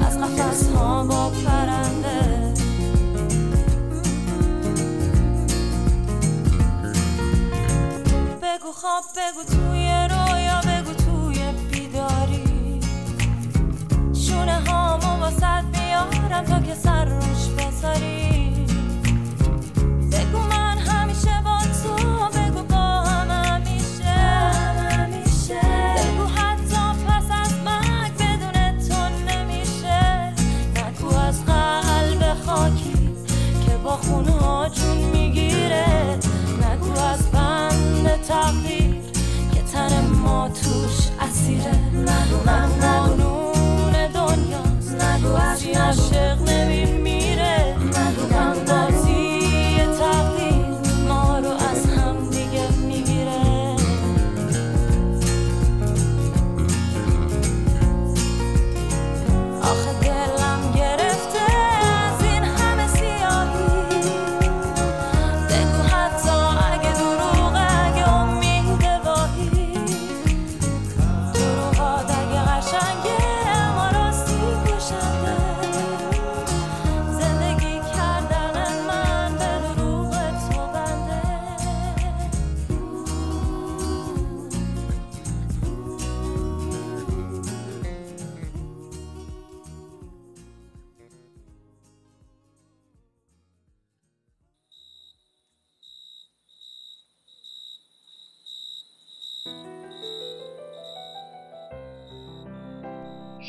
از 0.07 0.18
قفص 0.18 0.68
ها 0.68 1.05
با 1.05 1.31
پرنده. 1.31 2.53
بگو 8.42 8.72
خواب 8.72 9.05
بگو 9.16 9.44
توی 9.44 9.65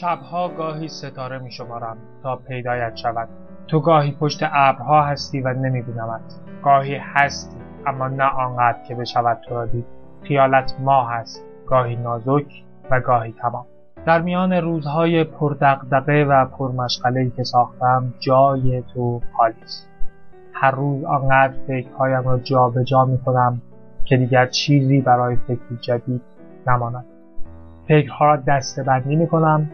شبها 0.01 0.49
گاهی 0.49 0.87
ستاره 0.87 1.39
می 1.39 1.51
شمارم 1.51 1.97
تا 2.23 2.35
پیدایت 2.35 2.95
شود. 2.95 3.27
تو 3.67 3.79
گاهی 3.79 4.11
پشت 4.11 4.39
ابرها 4.43 5.03
هستی 5.03 5.41
و 5.41 5.53
نمی 5.53 5.81
بینمت 5.81 6.21
گاهی 6.63 6.95
هستی 6.95 7.57
اما 7.87 8.07
نه 8.07 8.23
آنقدر 8.23 8.77
که 8.87 8.95
بشود 8.95 9.37
تو 9.47 9.55
را 9.55 9.65
دید. 9.65 9.85
خیالت 10.23 10.73
ماه 10.79 11.11
است 11.11 11.43
گاهی 11.67 11.95
نازک 11.95 12.63
و 12.91 12.99
گاهی 12.99 13.31
تمام. 13.41 13.65
در 14.05 14.21
میان 14.21 14.53
روزهای 14.53 15.23
پردقدقه 15.23 16.25
و 16.29 16.45
پرمشغلهای 16.45 17.29
که 17.29 17.43
ساختم 17.43 18.13
جای 18.19 18.83
تو 18.93 19.21
خالی 19.37 19.61
است. 19.63 19.89
هر 20.53 20.71
روز 20.71 21.03
آنقدر 21.03 21.53
فکرهایم 21.67 22.23
را 22.23 22.39
جابجا 22.39 22.83
جا 22.83 23.05
می 23.05 23.17
کنم 23.17 23.61
که 24.05 24.17
دیگر 24.17 24.45
چیزی 24.45 25.01
برای 25.01 25.35
فکری 25.35 25.77
جدید 25.81 26.21
نماند. 26.67 27.05
فکرها 27.87 28.25
را 28.25 28.35
دسته 28.35 28.83
بندی 28.83 29.15
می 29.15 29.27
کنم 29.27 29.69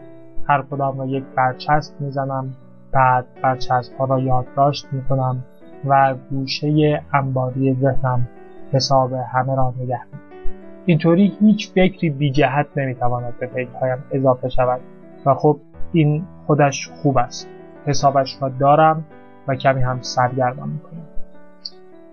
هر 0.48 0.62
کدام 0.62 0.98
را 0.98 1.06
یک 1.06 1.24
برچسب 1.36 2.00
می 2.00 2.10
زنم 2.10 2.54
بعد 2.92 3.26
برچسب 3.42 3.96
ها 3.98 4.04
را 4.04 4.20
یادداشت 4.20 4.86
می 4.92 5.04
کنم 5.04 5.44
و 5.84 6.14
گوشه 6.30 7.02
انباری 7.12 7.74
ذهنم 7.74 8.28
حساب 8.72 9.12
همه 9.12 9.56
را 9.56 9.74
نگه 9.80 10.00
اینطوری 10.86 11.36
هیچ 11.40 11.72
فکری 11.72 12.10
بی 12.10 12.30
جهت 12.30 12.66
نمی 12.76 12.94
تواند 12.94 13.38
به 13.38 13.46
فکرهایم 13.46 14.04
اضافه 14.10 14.48
شود 14.48 14.80
و 15.26 15.34
خب 15.34 15.60
این 15.92 16.24
خودش 16.46 16.90
خوب 17.02 17.18
است. 17.18 17.48
حسابش 17.86 18.36
را 18.40 18.48
دارم 18.48 19.04
و 19.48 19.54
کمی 19.54 19.82
هم 19.82 19.98
سرگرم 20.02 20.68
می 20.68 20.78
کنم 20.78 21.06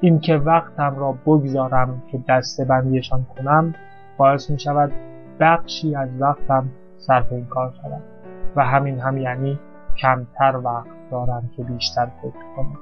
اینکه 0.02 0.38
وقتم 0.38 0.96
را 1.00 1.12
بگذارم 1.12 2.04
که 2.12 2.20
دسته 2.30 2.66
بندیشان 2.66 3.26
کنم 3.38 3.76
باعث 4.18 4.50
می 4.50 4.60
شود 4.60 4.92
بخشی 5.40 5.96
از 5.96 6.10
وقتم 6.20 6.70
صرف 6.98 7.32
این 7.32 7.46
کار 7.46 7.74
شود. 7.82 8.21
و 8.56 8.66
همین 8.66 9.00
هم 9.00 9.18
یعنی 9.18 9.60
کمتر 10.02 10.58
وقت 10.58 10.88
دارم 11.12 11.50
که 11.58 11.64
بیشتر 11.64 12.06
فکر 12.06 12.56
کنم. 12.56 12.78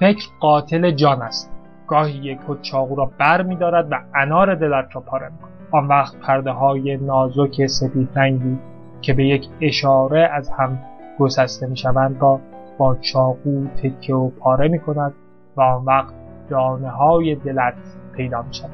فکر 0.00 0.24
قاتل 0.40 0.90
جان 0.90 1.22
است. 1.22 1.52
گاهی 1.86 2.18
یک 2.18 2.38
چاقو 2.62 2.94
را 2.94 3.10
بر 3.18 3.42
می 3.42 3.56
دارد 3.56 3.92
و 3.92 3.94
انار 4.14 4.54
دلت 4.54 4.88
را 4.92 5.00
پاره 5.00 5.28
می 5.28 5.36
آن 5.70 5.88
وقت 5.88 6.16
پرده 6.16 6.50
های 6.50 6.96
نازک 6.96 7.66
سفید 7.66 8.08
رنگی 8.16 8.58
که 9.00 9.12
به 9.12 9.24
یک 9.24 9.48
اشاره 9.60 10.30
از 10.32 10.50
هم 10.50 10.78
گسسته 11.18 11.66
می 11.66 11.76
شوند 11.76 12.22
را 12.22 12.40
با 12.78 12.96
چاقو 12.96 13.66
تکه 13.66 14.14
و 14.14 14.30
پاره 14.30 14.68
می 14.68 14.78
کند 14.78 15.14
و 15.56 15.60
آن 15.60 15.84
وقت 15.84 16.14
دانه 16.48 16.90
های 16.90 17.34
دلت 17.34 17.74
پیدا 18.16 18.42
می 18.42 18.54
شود 18.54 18.70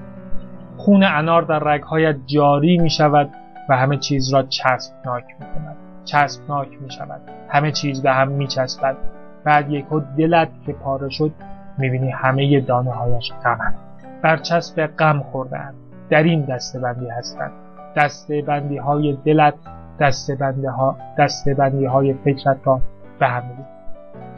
خون 0.76 1.02
انار 1.02 1.42
در 1.42 1.58
رگهایت 1.58 2.16
جاری 2.26 2.78
می 2.78 2.90
شود 2.90 3.30
و 3.68 3.76
همه 3.76 3.96
چیز 3.96 4.34
را 4.34 4.42
چسبناک 4.42 5.24
می 5.40 5.46
کند. 5.46 5.85
چسبناک 6.06 6.68
می 6.82 6.90
شود 6.90 7.20
همه 7.48 7.72
چیز 7.72 8.02
به 8.02 8.12
هم 8.12 8.28
می 8.28 8.46
چسبد 8.46 8.96
بعد 9.44 9.70
یکو 9.70 10.00
دلت 10.00 10.48
که 10.66 10.72
پاره 10.72 11.08
شد 11.08 11.32
می‌بینی 11.78 12.10
همه 12.10 12.60
دانه 12.60 12.90
هایش 12.90 13.32
غمن 13.44 13.74
برچسب 14.22 14.86
غم 14.86 15.20
خوردن 15.20 15.74
در 16.10 16.22
این 16.22 16.44
دسته 16.44 16.78
بندی 16.78 17.08
هستند. 17.08 17.52
دسته 17.96 18.42
بندی 18.42 18.76
های 18.76 19.18
دلت 19.24 19.54
دسته 20.00 20.34
بندی 20.34 20.66
ها 20.66 20.96
دسته 21.18 21.54
بندی 21.54 21.84
های 21.84 22.14
فکرت 22.14 22.56
را 22.64 22.80
به 23.18 23.26
هم 23.26 23.42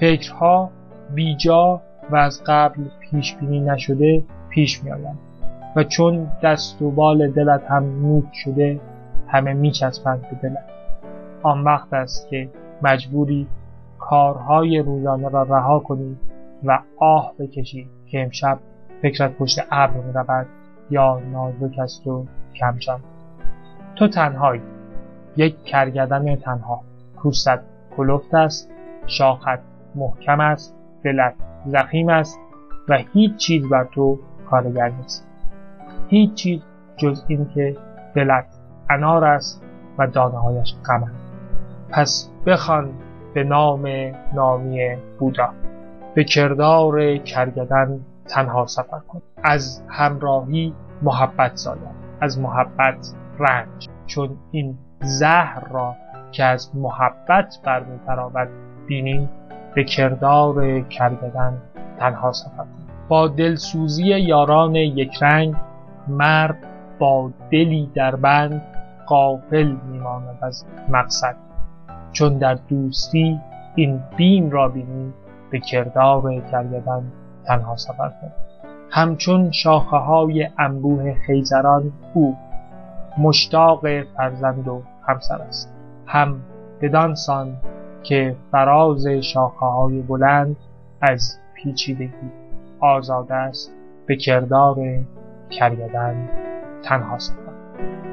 فکرها 0.00 0.70
بیجا 1.14 1.80
و 2.10 2.16
از 2.16 2.42
قبل 2.46 2.82
پیش 3.00 3.36
بینی 3.36 3.60
نشده 3.60 4.22
پیش 4.50 4.84
می 4.84 4.90
آیند 4.90 5.18
و 5.76 5.84
چون 5.84 6.26
دست 6.42 6.82
و 6.82 6.90
بال 6.90 7.30
دلت 7.30 7.70
هم 7.70 7.84
نوک 8.02 8.24
شده 8.32 8.80
همه 9.28 9.52
میچسبند 9.52 10.20
به 10.20 10.48
دلت. 10.48 10.77
آن 11.42 11.64
وقت 11.64 11.92
است 11.92 12.28
که 12.28 12.50
مجبوری 12.82 13.46
کارهای 13.98 14.78
روزانه 14.78 15.28
را 15.28 15.42
رها 15.42 15.78
کنی 15.78 16.16
و 16.64 16.78
آه 16.96 17.32
بکشی 17.38 17.88
که 18.06 18.22
امشب 18.22 18.58
فکرت 19.02 19.32
پشت 19.32 19.58
ابر 19.70 20.00
رود 20.14 20.46
یا 20.90 21.20
نازک 21.32 21.78
است 21.78 22.06
و 22.06 22.26
کمجان 22.54 23.00
تو 23.96 24.08
تنهایی. 24.08 24.62
یک 25.36 25.64
کرگدن 25.64 26.36
تنها. 26.36 26.80
پوستت 27.16 27.60
کلفت 27.96 28.34
است 28.34 28.70
شاخت 29.06 29.58
محکم 29.94 30.40
است 30.40 30.74
دلت 31.04 31.34
زخیم 31.66 32.08
است 32.08 32.38
و 32.88 32.98
هیچ 33.12 33.36
چیز 33.36 33.68
بر 33.68 33.84
تو 33.84 34.18
کارگر 34.50 34.88
نیست. 34.88 35.26
هیچ 36.08 36.34
چیز 36.34 36.60
جز 36.96 37.24
اینکه 37.28 37.76
دلت 38.14 38.46
انار 38.90 39.24
است 39.24 39.62
و 39.98 40.06
دانه 40.06 40.38
هایش 40.38 40.74
غم 40.86 41.27
پس 41.90 42.30
بخوان 42.46 42.90
به 43.34 43.44
نام 43.44 43.86
نامی 44.34 44.96
بودا 45.18 45.48
به 46.14 46.24
کردار 46.24 47.16
کرگدن 47.16 48.00
تنها 48.28 48.66
سفر 48.66 48.98
کن. 49.08 49.22
از 49.42 49.82
همراهی 49.88 50.74
محبت 51.02 51.56
زاید 51.56 51.78
از 52.20 52.38
محبت 52.38 53.14
رنج. 53.38 53.88
چون 54.06 54.36
این 54.50 54.78
زهر 55.00 55.68
را 55.70 55.94
که 56.32 56.44
از 56.44 56.76
محبت 56.76 57.58
برمیتراود 57.64 58.48
بینیم 58.86 59.28
به 59.74 59.84
کردار 59.84 60.80
کرگدن 60.80 61.62
تنها 61.98 62.32
سفر 62.32 62.56
کن. 62.56 62.86
با 63.08 63.28
دلسوزی 63.28 64.04
یاران 64.04 64.74
یک 64.74 65.22
رنگ 65.22 65.54
مرد 66.08 66.56
با 66.98 67.30
دلی 67.50 67.90
در 67.94 68.16
بند 68.16 68.62
قافل 69.06 69.76
میماند 69.90 70.38
از 70.42 70.64
مقصد. 70.88 71.47
چون 72.18 72.38
در 72.38 72.54
دوستی 72.54 73.40
این 73.74 74.00
بیم 74.16 74.50
را 74.50 74.68
بینی 74.68 75.12
به 75.50 75.60
کردار 75.60 76.40
کرگدن 76.40 77.02
تنها 77.44 77.76
سفر 77.76 78.08
کن. 78.08 78.32
همچون 78.90 79.50
شاخه 79.50 79.96
های 79.96 80.48
انبوه 80.58 81.14
خیزران 81.26 81.92
او 82.14 82.36
مشتاق 83.18 84.02
فرزند 84.02 84.68
و 84.68 84.82
همسر 85.08 85.42
است. 85.42 85.74
هم 86.06 86.40
بدانسان 86.80 87.56
که 88.02 88.36
فراز 88.52 89.06
شاخه 89.06 89.66
های 89.66 90.02
بلند 90.02 90.56
از 91.00 91.38
پیچیدگی 91.54 92.30
آزاد 92.80 93.32
است 93.32 93.72
به 94.06 94.16
کردار 94.16 94.76
کرگدن 95.50 96.28
تنها 96.82 97.18
سفر. 97.18 98.07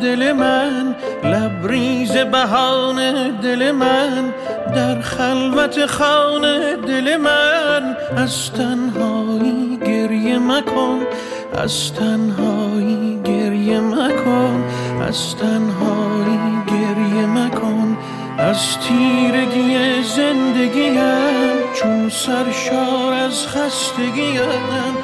دل 0.00 0.32
من 0.32 0.94
لبریز 1.24 2.12
بهان 2.12 3.30
دل 3.30 3.70
من 3.70 4.32
در 4.74 5.00
خلوت 5.00 5.86
خانه 5.86 6.76
دل 6.76 7.16
من. 7.16 7.96
از 8.16 8.52
تنهایی 8.52 9.78
گریه 9.86 10.38
مکن 10.38 11.00
از 11.58 11.92
تنهایی 11.92 13.20
گریه 13.24 13.80
مکن 13.80 14.64
از 15.08 15.36
تنهایی 15.36 16.38
گریه 16.66 17.26
مکن. 17.26 17.96
از 18.38 18.78
تیرگی 18.78 20.02
زندگیم 20.02 21.56
چون 21.74 22.08
سرشار 22.08 23.12
از 23.12 23.46
خستگیم. 23.46 24.95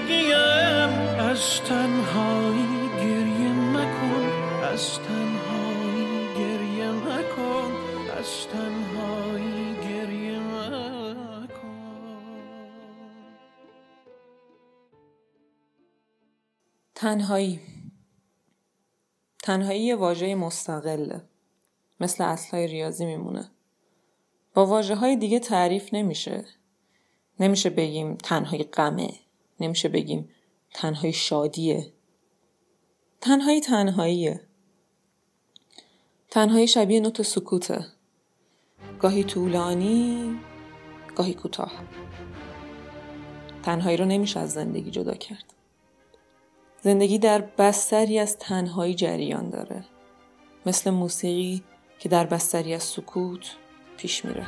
بستگیم 0.00 1.18
از 1.18 1.60
تنهایی 1.60 2.88
گریه 2.96 3.52
مکن 3.52 4.30
از 4.62 4.98
تنهایی 4.98 6.34
گریه 6.34 6.90
مکن 6.90 7.72
از 8.18 8.46
تنهایی 8.52 9.74
گریه 9.74 10.38
مکن. 10.38 11.50
تنهایی. 16.94 17.60
تنهایی 19.42 19.80
یه 19.80 19.96
واژه 19.96 20.34
مستقله 20.34 21.22
مثل 22.00 22.24
اصلهای 22.24 22.66
ریاضی 22.66 23.06
میمونه. 23.06 23.50
با 24.54 24.66
واجه 24.66 24.94
های 24.94 25.16
دیگه 25.16 25.38
تعریف 25.38 25.94
نمیشه. 25.94 26.44
نمیشه 27.40 27.70
بگیم 27.70 28.14
تنهایی 28.16 28.64
غمه. 28.64 29.10
نمیشه 29.60 29.88
بگیم 29.88 30.28
تنهایی 30.74 31.12
شادیه. 31.12 31.92
تنهایی 33.20 33.60
تنهاییه. 33.60 34.40
تنهایی 36.30 36.68
شبیه 36.68 37.00
نوت 37.00 37.22
سکوته. 37.22 37.86
گاهی 39.00 39.24
طولانی 39.24 40.38
گاهی 41.16 41.34
کوتاه. 41.34 41.72
تنهایی 43.62 43.96
رو 43.96 44.04
نمیشه 44.04 44.40
از 44.40 44.52
زندگی 44.52 44.90
جدا 44.90 45.14
کرد. 45.14 45.44
زندگی 46.82 47.18
در 47.18 47.40
بستری 47.40 48.18
از 48.18 48.38
تنهایی 48.38 48.94
جریان 48.94 49.50
داره. 49.50 49.84
مثل 50.66 50.90
موسیقی 50.90 51.62
که 51.98 52.08
در 52.08 52.26
بستری 52.26 52.74
از 52.74 52.82
سکوت 52.82 53.56
پیش 53.96 54.24
میره. 54.24 54.46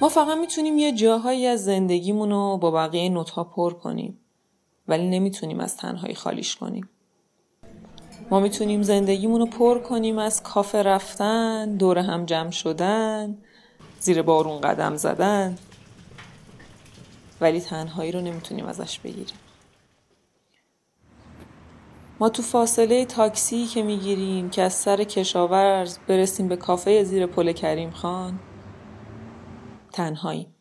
ما 0.00 0.08
فقط 0.08 0.38
می‌تونیم 0.38 0.78
یه 0.78 0.92
جاهایی 0.92 1.46
از 1.46 1.64
زندگیمون 1.64 2.30
رو 2.30 2.58
با 2.60 2.70
بقیه 2.70 3.08
نوتها 3.08 3.44
پر 3.44 3.72
کنیم 3.72 4.18
ولی 4.88 5.08
نمی‌تونیم 5.08 5.60
از 5.60 5.76
تنهایی 5.76 6.14
خالیش 6.14 6.56
کنیم. 6.56 6.88
ما 8.30 8.40
می‌تونیم 8.40 8.82
زندگیمون 8.82 9.40
رو 9.40 9.46
پر 9.46 9.78
کنیم 9.78 10.18
از 10.18 10.42
کافه 10.42 10.82
رفتن 10.82 11.76
دور 11.76 11.98
هم 11.98 12.24
جمع 12.24 12.50
شدن 12.50 13.38
زیر 14.00 14.22
بارون 14.22 14.60
قدم 14.60 14.96
زدن 14.96 15.58
ولی 17.40 17.60
تنهایی 17.60 18.12
رو 18.12 18.20
نمی‌تونیم 18.20 18.66
ازش 18.66 18.98
بگیریم. 18.98 19.38
ما 22.20 22.28
تو 22.28 22.42
فاصله 22.42 23.04
تاکسی 23.04 23.66
که 23.66 23.82
می‌گیریم 23.82 24.50
که 24.50 24.62
از 24.62 24.72
سر 24.72 25.04
کشاورز 25.04 25.98
برسیم 26.08 26.48
به 26.48 26.56
کافه 26.56 27.04
زیر 27.04 27.26
پل 27.26 27.52
کریم 27.52 27.90
خان 27.90 28.40
تنهاییم 29.92 30.54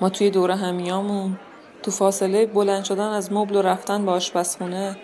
ما 0.00 0.08
توی 0.08 0.30
دوره 0.30 0.56
همیامون 0.56 1.38
تو 1.82 1.90
فاصله 1.90 2.46
بلند 2.46 2.84
شدن 2.84 3.08
از 3.08 3.32
مبل 3.32 3.56
و 3.56 3.62
رفتن 3.62 4.04
به 4.04 4.10
آشپزخونه 4.10 4.96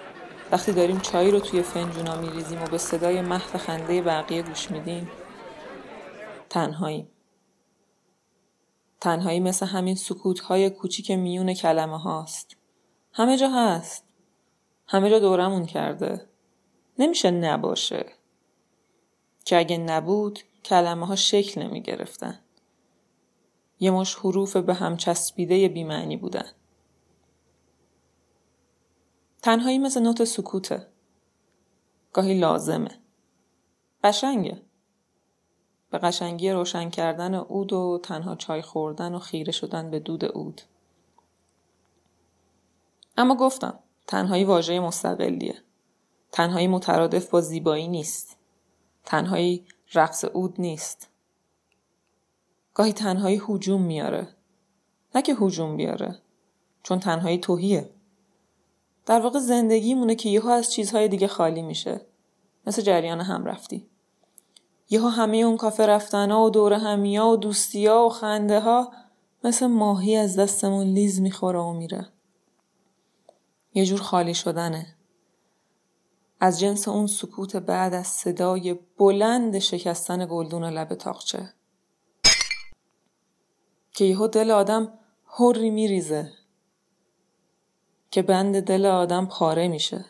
وقتی 0.53 0.73
داریم 0.73 1.01
چای 1.01 1.31
رو 1.31 1.41
توی 1.41 1.63
فنجونا 1.63 2.21
میریزیم 2.21 2.63
و 2.63 2.67
به 2.67 2.79
صدای 2.79 3.21
محو 3.21 3.59
خنده 3.59 4.03
بقیه 4.03 4.43
گوش 4.43 4.71
میدیم 4.71 5.11
تنهایی. 6.51 7.09
تنهایی 9.01 9.41
مثل 9.41 9.67
همین 9.67 9.95
سکوت 9.95 10.41
های 10.41 10.71
کوچیک 10.71 11.11
میون 11.11 11.55
کلمه 11.55 11.99
هاست. 11.99 12.57
همه 13.13 13.37
جا 13.37 13.49
هست. 13.49 14.05
همه 14.87 15.11
جا 15.11 15.19
دورمون 15.19 15.67
کرده. 15.67 16.29
نمیشه 16.99 17.31
نباشه. 17.31 18.07
که 19.45 19.59
اگه 19.59 19.79
نبود 19.79 20.39
کلمه 20.65 21.07
ها 21.07 21.17
شکل 21.17 21.63
نمی 21.63 21.83
گرفتن. 21.83 22.41
یه 23.81 23.91
مش 23.91 24.15
حروف 24.15 24.57
به 24.57 24.75
هم 24.75 24.97
چسبیده 24.97 25.69
بیمعنی 25.69 26.17
بودن. 26.17 26.47
تنهایی 29.43 29.79
مثل 29.79 30.03
نوت 30.03 30.25
سکوته. 30.25 30.87
گاهی 32.13 32.39
لازمه. 32.39 32.99
قشنگه. 34.05 34.63
به 35.91 35.99
قشنگی 35.99 36.51
روشن 36.51 36.91
کردن 36.91 37.35
اود 37.35 37.73
و 37.73 38.01
تنها 38.03 38.37
چای 38.37 38.63
خوردن 38.63 39.15
و 39.15 39.19
خیره 39.19 39.53
شدن 39.53 39.91
به 39.91 39.99
دود 39.99 40.25
اود. 40.25 40.63
اما 43.17 43.35
گفتم 43.35 43.79
تنهایی 44.07 44.45
واژه 44.45 44.81
مستقلیه. 44.81 45.63
تنهایی 46.33 46.67
مترادف 46.67 47.31
با 47.31 47.41
زیبایی 47.41 47.89
نیست. 47.89 48.39
تنهایی 49.05 49.67
رقص 49.95 50.25
اود 50.25 50.55
نیست. 50.59 51.09
گاهی 52.75 52.93
تنهایی 52.93 53.43
هجوم 53.49 53.83
میاره. 53.83 54.29
نه 55.15 55.23
که 55.23 55.35
هجوم 55.35 55.77
بیاره. 55.77 56.19
چون 56.83 57.01
تنهایی 57.01 57.39
توهیه. 57.39 57.91
در 59.07 59.21
واقع 59.21 59.39
زندگی 59.39 59.95
مونه 59.95 60.15
که 60.15 60.29
یهو 60.29 60.49
از 60.49 60.73
چیزهای 60.73 61.09
دیگه 61.09 61.27
خالی 61.27 61.63
میشه. 61.63 62.01
مثل 62.67 62.83
جریان 62.83 63.21
هم 63.21 63.45
رفتی. 63.45 63.87
یهو 64.91 65.09
همه 65.09 65.37
اون 65.37 65.57
کافه 65.57 65.87
رفتنا 65.87 66.45
و 66.45 66.51
دور 66.51 66.73
همیا 66.73 67.27
و 67.27 67.37
دوستیا 67.37 68.05
و 68.05 68.09
خنده 68.09 68.61
ها 68.61 68.93
مثل 69.45 69.67
ماهی 69.67 70.17
از 70.17 70.39
دستمون 70.39 70.87
لیز 70.87 71.21
می‌خوره 71.21 71.59
و 71.59 71.73
میره. 71.73 72.09
یه 73.75 73.85
جور 73.87 74.01
خالی 74.01 74.35
شدنه. 74.35 74.97
از 76.45 76.61
جنس 76.61 76.89
اون 76.89 77.07
سکوت 77.07 77.57
بعد 77.57 77.95
از 77.95 78.07
صدای 78.07 78.79
بلند 78.99 79.59
شکستن 79.59 80.27
گلدون 80.31 80.65
لب 80.65 80.95
تاقچه. 80.95 81.53
که 83.93 84.05
یهو 84.05 84.27
دل 84.27 84.51
آدم 84.51 84.99
هری 85.27 85.71
میریزه. 85.71 86.33
که 88.11 88.23
بند 88.23 88.61
دل 88.61 88.87
آدم 88.87 89.27
پاره 89.27 89.69
میشه. 89.69 90.05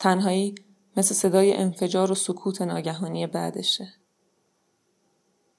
تنهایی 0.00 0.54
مثل 0.96 1.14
صدای 1.14 1.56
انفجار 1.56 2.12
و 2.12 2.14
سکوت 2.14 2.62
ناگهانی 2.62 3.26
بعدشه. 3.26 3.94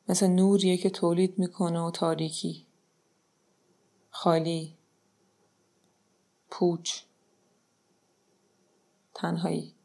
مثل 0.09 0.27
نوریه 0.27 0.77
که 0.77 0.89
تولید 0.89 1.39
می‌کنه 1.39 1.79
و 1.79 1.91
تاریکی. 1.91 2.67
خالی. 4.09 4.77
پوچ. 6.49 7.04
تنهایی. 9.15 9.75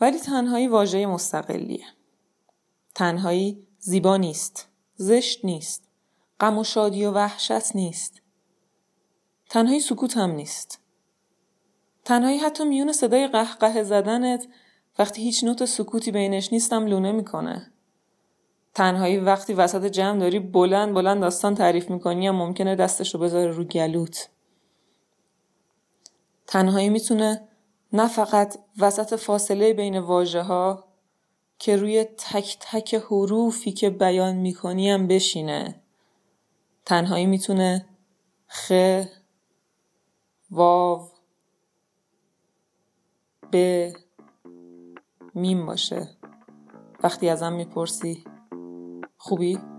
ولی 0.00 0.18
تنهایی 0.18 0.68
واژه 0.68 1.06
مستقلیه. 1.06 1.86
تنهایی 2.94 3.66
زیبا 3.78 4.16
نیست 4.16 4.68
زشت 4.94 5.44
نیست 5.44 5.88
غم 6.40 6.58
و 6.58 6.64
شادی 6.64 7.04
و 7.04 7.10
وحشت 7.10 7.76
نیست. 7.76 8.22
تنهایی 9.50 9.80
سکوت 9.80 10.16
هم 10.16 10.30
نیست. 10.30 10.80
تنهایی 12.04 12.38
حتی 12.38 12.64
میون 12.64 12.92
صدای 12.92 13.26
قهقه 13.26 13.82
زدنت 13.82 14.46
وقتی 14.98 15.22
هیچ 15.22 15.44
نوت 15.44 15.64
سکوتی 15.64 16.12
بینش 16.12 16.52
نیستم 16.52 16.86
لونه 16.86 17.12
می‌کنه. 17.12 17.72
تنهایی 18.74 19.16
وقتی 19.16 19.54
وسط 19.54 19.86
جمع 19.86 20.18
داری 20.18 20.38
بلند 20.38 20.94
بلند 20.94 21.20
داستان 21.20 21.54
تعریف 21.54 21.90
می‌کنی 21.90 22.26
هم 22.26 22.36
ممکنه 22.36 22.76
دستش 22.76 23.14
رو 23.14 23.20
بذاره 23.20 23.50
رو 23.50 23.64
گلوت. 23.64 24.28
تنهایی 26.52 26.88
می‌تونه 26.88 27.48
نه 27.92 28.08
فقط 28.08 28.58
وسط 28.78 29.14
فاصله 29.14 29.72
بین 29.72 29.98
واژه 29.98 30.42
ها 30.42 30.84
که 31.58 31.76
روی 31.76 32.04
تک 32.04 32.56
تک 32.60 32.94
حروفی 32.94 33.72
که 33.72 33.90
بیان 33.90 34.36
می‌کنی 34.36 34.90
هم 34.90 35.06
بشینه 35.06 35.82
تنهایی 36.84 37.26
می‌تونه 37.26 37.88
خ 38.46 38.72
واو 40.50 41.08
ب 43.52 43.88
میم 45.34 45.66
باشه 45.66 46.08
وقتی 47.02 47.28
ازم 47.28 47.52
می‌پرسی 47.52 48.24
خوبی؟ 49.18 49.71